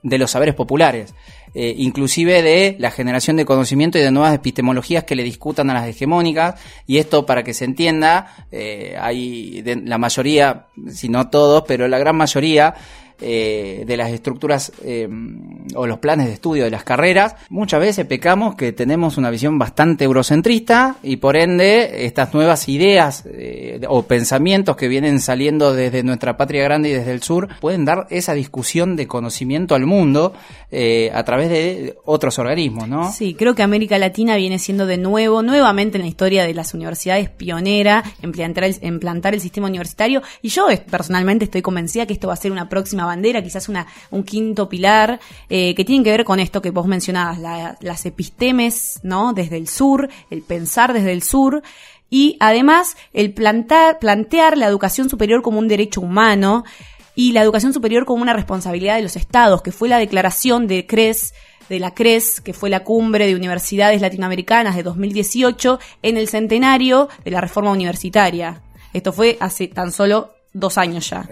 de 0.04 0.18
los 0.18 0.32
saberes 0.32 0.54
populares, 0.56 1.14
eh, 1.54 1.76
inclusive 1.78 2.42
de 2.42 2.76
la 2.80 2.92
generación 2.92 3.38
de 3.38 3.46
conocimiento 3.46 3.98
y 3.98 4.02
de 4.02 4.12
nuevas 4.12 4.34
epistemologías 4.34 5.04
que 5.06 5.16
le 5.16 5.24
discutan 5.24 5.70
a 5.70 5.74
las 5.76 5.88
hegemónicas, 5.88 6.56
y 6.88 6.98
esto 6.98 7.26
para 7.26 7.44
que 7.44 7.54
se 7.54 7.66
entienda, 7.66 8.48
hay 9.00 9.62
de- 9.62 9.76
la 9.78 9.98
mayoría, 9.98 10.66
si 10.90 11.08
no 11.08 11.30
todos, 11.30 11.64
pero 11.68 11.88
la 11.88 12.00
gran 12.00 12.16
mayoría 12.18 12.74
eh, 13.22 13.84
de 13.86 13.98
las 13.98 14.10
estructuras 14.12 14.72
eh, 14.84 15.08
o 15.76 15.86
los 15.86 16.00
planes 16.00 16.28
de 16.28 16.34
estudio 16.34 16.64
de 16.64 16.72
las 16.72 16.84
carreras, 16.84 17.36
muchas 17.50 17.80
veces 17.80 18.06
pecamos 18.08 18.56
que 18.56 18.74
tenemos 18.74 19.18
una 19.18 19.30
visión 19.30 19.60
bastante 19.60 20.06
eurocentrista 20.06 20.96
y 21.04 21.18
por 21.18 21.36
ende 21.36 22.06
estas 22.06 22.34
nuevas 22.34 22.68
ideas 22.68 23.24
eh, 23.28 23.80
o 23.88 24.04
pensamientos 24.04 24.76
que 24.76 24.88
vienen 24.88 25.20
saliendo 25.20 25.74
desde 25.74 26.02
nuestra 26.04 26.36
patria 26.36 26.64
grande 26.64 26.90
y 26.90 26.94
desde 26.94 27.12
el 27.12 27.22
sur 27.22 27.48
pueden 27.60 27.86
dar 27.86 28.08
esa 28.10 28.34
discusión 28.34 28.96
de 28.96 29.08
conocimiento 29.08 29.76
al 29.76 29.86
mundo 29.86 30.34
a 31.14 31.24
través 31.24 31.50
de 31.50 31.98
otros 32.06 32.40
organismos, 32.40 32.88
¿no? 32.88 33.12
Sí, 33.12 33.34
creo 33.34 33.56
que 33.56 33.62
América 33.62 33.98
Latina 33.98 34.38
viene 34.38 34.58
siendo 34.58 34.86
de 34.86 34.98
nuevo, 34.98 35.42
nuevamente 35.42 35.98
en 35.98 36.04
la 36.04 36.08
historia 36.08 36.46
de 36.46 36.54
las 36.54 36.74
universidades 36.74 37.30
pionera 37.30 38.04
en 38.22 38.32
plantar 38.32 38.64
el, 38.64 38.78
en 38.82 39.00
plantar 39.00 39.34
el 39.34 39.42
sistema 39.42 39.68
universitario. 39.68 40.22
Y 40.42 40.48
yo 40.48 40.68
personalmente 40.90 41.46
estoy 41.46 41.62
convencida 41.62 42.06
que 42.06 42.14
esto 42.14 42.30
va 42.30 42.34
a 42.34 42.38
ser 42.38 42.52
una 42.52 42.70
próxima 42.70 43.11
bandera, 43.12 43.42
quizás 43.44 43.70
una, 43.70 43.86
un 44.10 44.24
quinto 44.24 44.68
pilar, 44.68 45.20
eh, 45.50 45.74
que 45.76 45.86
tiene 45.86 46.04
que 46.04 46.12
ver 46.12 46.24
con 46.26 46.40
esto 46.40 46.62
que 46.62 46.72
vos 46.72 46.88
mencionabas, 46.88 47.38
la- 47.40 47.78
las 47.82 48.06
epistemes, 48.06 49.00
¿no? 49.04 49.34
Desde 49.34 49.58
el 49.58 49.68
sur, 49.68 50.10
el 50.30 50.42
pensar 50.42 50.94
desde 50.94 51.12
el 51.12 51.24
sur. 51.24 51.62
Y 52.10 52.36
además, 52.40 52.98
el 53.14 53.34
plantar, 53.34 54.00
plantear 54.00 54.58
la 54.58 54.68
educación 54.68 55.10
superior 55.10 55.42
como 55.42 55.60
un 55.60 55.68
derecho 55.68 56.02
humano 56.02 56.64
y 57.16 57.32
la 57.32 57.42
educación 57.42 57.74
superior 57.74 58.06
como 58.06 58.22
una 58.22 58.34
responsabilidad 58.34 58.96
de 58.96 59.02
los 59.04 59.16
estados, 59.16 59.62
que 59.62 59.72
fue 59.72 59.88
la 59.90 59.98
declaración 59.98 60.68
de 60.68 60.86
CRES, 60.86 61.34
de 61.70 61.80
la 61.80 61.92
CRES, 61.94 62.42
que 62.42 62.54
fue 62.54 62.70
la 62.70 62.84
cumbre 62.84 63.28
de 63.28 63.36
universidades 63.36 64.02
latinoamericanas 64.02 64.76
de 64.76 64.84
2018, 64.84 65.80
en 66.04 66.18
el 66.18 66.28
centenario 66.28 67.08
de 67.24 67.32
la 67.32 67.40
reforma 67.40 67.72
universitaria. 67.72 68.62
Esto 68.94 69.14
fue 69.14 69.38
hace 69.40 69.68
tan 69.70 69.92
solo 69.94 70.34
dos 70.54 70.78
años 70.78 71.10
ya. 71.10 71.28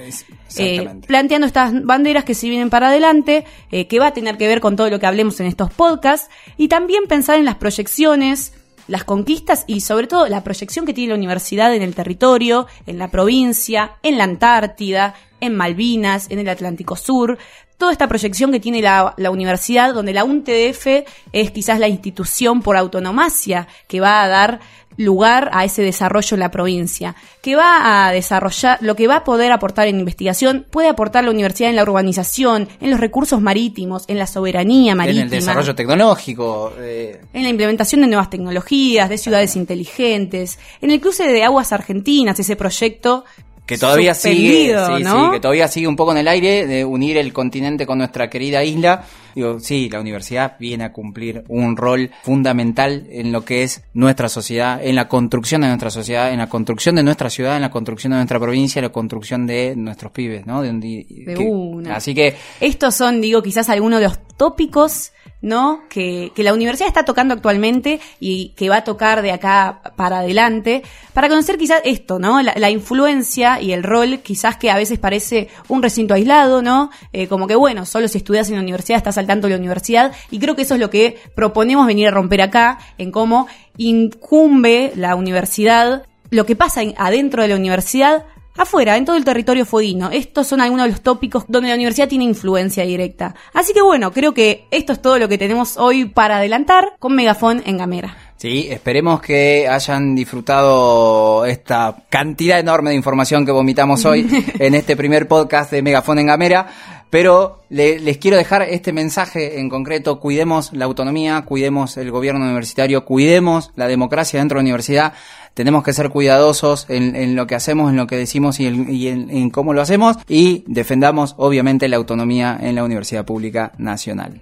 Eh, 0.57 0.87
planteando 1.07 1.47
estas 1.47 1.83
banderas 1.83 2.23
que 2.23 2.33
se 2.33 2.49
vienen 2.49 2.69
para 2.69 2.87
adelante, 2.87 3.45
eh, 3.71 3.87
que 3.87 3.99
va 3.99 4.07
a 4.07 4.13
tener 4.13 4.37
que 4.37 4.47
ver 4.47 4.61
con 4.61 4.75
todo 4.75 4.89
lo 4.89 4.99
que 4.99 5.05
hablemos 5.05 5.39
en 5.39 5.47
estos 5.47 5.71
podcasts, 5.71 6.29
y 6.57 6.67
también 6.67 7.05
pensar 7.07 7.37
en 7.37 7.45
las 7.45 7.55
proyecciones, 7.55 8.53
las 8.87 9.03
conquistas 9.03 9.65
y 9.67 9.81
sobre 9.81 10.07
todo 10.07 10.27
la 10.27 10.43
proyección 10.43 10.85
que 10.85 10.93
tiene 10.93 11.09
la 11.09 11.17
universidad 11.17 11.73
en 11.75 11.83
el 11.83 11.93
territorio, 11.93 12.67
en 12.87 12.97
la 12.97 13.09
provincia, 13.09 13.97
en 14.01 14.17
la 14.17 14.23
Antártida, 14.23 15.13
en 15.41 15.55
Malvinas, 15.55 16.29
en 16.31 16.39
el 16.39 16.49
Atlántico 16.49 16.95
Sur, 16.95 17.37
toda 17.77 17.93
esta 17.93 18.07
proyección 18.07 18.51
que 18.51 18.59
tiene 18.59 18.81
la, 18.81 19.13
la 19.17 19.31
universidad, 19.31 19.93
donde 19.93 20.11
la 20.11 20.25
UNTDF 20.25 21.05
es 21.31 21.51
quizás 21.51 21.79
la 21.79 21.87
institución 21.87 22.61
por 22.61 22.75
autonomacia 22.75 23.67
que 23.87 24.01
va 24.01 24.21
a 24.21 24.27
dar 24.27 24.59
lugar 24.99 25.49
a 25.53 25.63
ese 25.63 25.81
desarrollo 25.81 26.35
en 26.35 26.39
la 26.41 26.51
provincia, 26.51 27.15
que 27.41 27.55
va 27.55 28.07
a 28.07 28.11
desarrollar, 28.11 28.77
lo 28.81 28.95
que 28.95 29.07
va 29.07 29.17
a 29.17 29.23
poder 29.23 29.53
aportar 29.53 29.87
en 29.87 29.97
investigación, 29.97 30.65
puede 30.69 30.89
aportar 30.89 31.23
la 31.23 31.31
universidad 31.31 31.69
en 31.69 31.77
la 31.77 31.83
urbanización, 31.83 32.67
en 32.81 32.91
los 32.91 32.99
recursos 32.99 33.41
marítimos, 33.41 34.03
en 34.09 34.17
la 34.17 34.27
soberanía 34.27 34.91
En 34.91 34.97
marítima, 34.97 35.23
el 35.23 35.29
desarrollo 35.29 35.73
tecnológico, 35.73 36.73
eh, 36.79 37.21
en 37.31 37.43
la 37.43 37.49
implementación 37.49 38.01
de 38.01 38.07
nuevas 38.07 38.29
tecnologías, 38.29 39.07
de 39.07 39.17
ciudades 39.17 39.55
inteligentes, 39.55 40.59
en 40.81 40.91
el 40.91 40.99
cruce 40.99 41.25
de 41.25 41.45
aguas 41.45 41.71
argentinas, 41.71 42.37
ese 42.37 42.57
proyecto 42.57 43.23
que 43.69 43.77
todavía 43.77 44.15
sigue, 44.15 44.73
suspendido, 44.73 44.97
sí, 44.97 45.03
¿no? 45.03 45.25
sí, 45.25 45.31
que 45.33 45.39
todavía 45.39 45.67
sigue 45.67 45.87
un 45.87 45.95
poco 45.95 46.11
en 46.11 46.17
el 46.17 46.27
aire 46.27 46.65
de 46.65 46.83
unir 46.83 47.17
el 47.17 47.31
continente 47.31 47.85
con 47.85 47.99
nuestra 47.99 48.27
querida 48.27 48.63
isla. 48.63 49.05
Digo, 49.39 49.57
sí, 49.61 49.87
la 49.89 50.01
universidad 50.01 50.57
viene 50.59 50.83
a 50.83 50.91
cumplir 50.91 51.45
un 51.47 51.77
rol 51.77 52.11
fundamental 52.23 53.07
en 53.09 53.31
lo 53.31 53.45
que 53.45 53.63
es 53.63 53.81
nuestra 53.93 54.27
sociedad, 54.27 54.83
en 54.83 54.95
la 54.95 55.07
construcción 55.07 55.61
de 55.61 55.67
nuestra 55.67 55.89
sociedad, 55.89 56.33
en 56.33 56.39
la 56.39 56.49
construcción 56.49 56.95
de 56.95 57.03
nuestra 57.03 57.29
ciudad, 57.29 57.55
en 57.55 57.61
la 57.61 57.71
construcción 57.71 58.11
de 58.11 58.17
nuestra 58.17 58.37
provincia, 58.37 58.79
en 58.79 58.83
la 58.83 58.91
construcción 58.91 59.47
de 59.47 59.75
nuestros 59.77 60.11
pibes, 60.11 60.45
¿no? 60.45 60.61
De 60.61 60.73
De 60.73 61.35
que- 61.37 61.45
una. 61.45 61.95
Así 61.95 62.13
que 62.13 62.35
Estos 62.59 62.95
son, 62.95 63.21
digo, 63.21 63.41
quizás 63.41 63.69
algunos 63.69 64.01
de 64.01 64.07
los 64.07 64.19
tópicos 64.35 65.13
¿no? 65.41 65.83
Que, 65.89 66.31
que, 66.35 66.43
la 66.43 66.53
universidad 66.53 66.87
está 66.87 67.05
tocando 67.05 67.33
actualmente 67.33 68.01
y 68.19 68.49
que 68.57 68.69
va 68.69 68.77
a 68.77 68.83
tocar 68.83 69.21
de 69.21 69.31
acá 69.31 69.81
para 69.95 70.19
adelante, 70.19 70.83
para 71.13 71.29
conocer 71.29 71.57
quizás 71.57 71.81
esto, 71.85 72.19
¿no? 72.19 72.41
La, 72.41 72.69
influencia 72.69 73.61
y 73.61 73.71
el 73.71 73.83
rol 73.83 74.19
quizás 74.19 74.57
que 74.57 74.69
a 74.69 74.75
veces 74.75 74.99
parece 74.99 75.47
un 75.69 75.81
recinto 75.81 76.13
aislado, 76.13 76.61
¿no? 76.61 76.91
Eh, 77.13 77.27
como 77.27 77.47
que 77.47 77.55
bueno, 77.55 77.85
solo 77.85 78.07
si 78.07 78.17
estudias 78.17 78.49
en 78.49 78.55
la 78.55 78.61
universidad 78.61 78.97
estás 78.97 79.17
al 79.17 79.27
tanto 79.27 79.47
de 79.47 79.53
la 79.53 79.59
universidad 79.59 80.11
y 80.29 80.39
creo 80.39 80.55
que 80.55 80.63
eso 80.63 80.75
es 80.75 80.79
lo 80.79 80.89
que 80.89 81.17
proponemos 81.35 81.87
venir 81.87 82.09
a 82.09 82.11
romper 82.11 82.41
acá, 82.41 82.79
en 82.97 83.11
cómo 83.11 83.47
incumbe 83.77 84.91
la 84.95 85.15
universidad, 85.15 86.03
lo 86.31 86.45
que 86.45 86.55
pasa 86.55 86.81
adentro 86.97 87.41
de 87.41 87.49
la 87.49 87.55
universidad 87.55 88.25
afuera, 88.59 88.97
en 88.97 89.05
todo 89.05 89.15
el 89.15 89.23
territorio 89.23 89.65
fueguino. 89.65 90.11
Estos 90.11 90.47
son 90.47 90.61
algunos 90.61 90.85
de 90.85 90.91
los 90.91 91.01
tópicos 91.01 91.45
donde 91.47 91.69
la 91.69 91.75
universidad 91.75 92.07
tiene 92.07 92.25
influencia 92.25 92.83
directa. 92.83 93.33
Así 93.53 93.73
que 93.73 93.81
bueno, 93.81 94.11
creo 94.11 94.33
que 94.33 94.65
esto 94.69 94.93
es 94.93 95.01
todo 95.01 95.17
lo 95.17 95.29
que 95.29 95.37
tenemos 95.37 95.77
hoy 95.77 96.05
para 96.05 96.37
adelantar 96.37 96.93
con 96.99 97.15
Megafón 97.15 97.63
en 97.65 97.77
Gamera. 97.77 98.17
Sí, 98.35 98.67
esperemos 98.69 99.21
que 99.21 99.67
hayan 99.67 100.15
disfrutado 100.15 101.45
esta 101.45 102.03
cantidad 102.09 102.59
enorme 102.59 102.91
de 102.91 102.95
información 102.95 103.45
que 103.45 103.51
vomitamos 103.51 104.05
hoy 104.05 104.29
en 104.59 104.75
este 104.75 104.95
primer 104.95 105.27
podcast 105.27 105.71
de 105.71 105.81
Megafón 105.81 106.19
en 106.19 106.27
Gamera. 106.27 106.67
Pero 107.09 107.63
les 107.69 108.17
quiero 108.19 108.37
dejar 108.37 108.61
este 108.61 108.93
mensaje 108.93 109.59
en 109.59 109.67
concreto, 109.67 110.19
cuidemos 110.19 110.71
la 110.73 110.85
autonomía, 110.85 111.41
cuidemos 111.41 111.97
el 111.97 112.11
gobierno 112.11 112.45
universitario, 112.45 113.03
cuidemos 113.03 113.71
la 113.75 113.87
democracia 113.87 114.39
dentro 114.39 114.57
de 114.57 114.59
la 114.59 114.67
universidad, 114.67 115.13
tenemos 115.59 115.83
que 115.83 115.91
ser 115.91 116.09
cuidadosos 116.09 116.85
en, 116.87 117.35
lo 117.35 117.45
que 117.45 117.53
hacemos, 117.53 117.89
en 117.89 117.97
lo 117.97 118.07
que 118.07 118.15
decimos 118.15 118.61
y, 118.61 118.67
en 119.09 119.49
cómo 119.49 119.73
lo 119.73 119.81
hacemos 119.81 120.15
y 120.29 120.63
defendamos 120.67 121.35
obviamente 121.37 121.89
la 121.89 121.97
autonomía 121.97 122.57
en 122.61 122.75
la 122.75 122.85
Universidad 122.85 123.25
Pública 123.25 123.73
Nacional. 123.77 124.39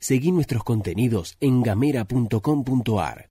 Seguí 0.00 0.32
nuestros 0.32 0.64
contenidos 0.64 1.36
en 1.38 1.62
gamera.com.ar. 1.62 3.26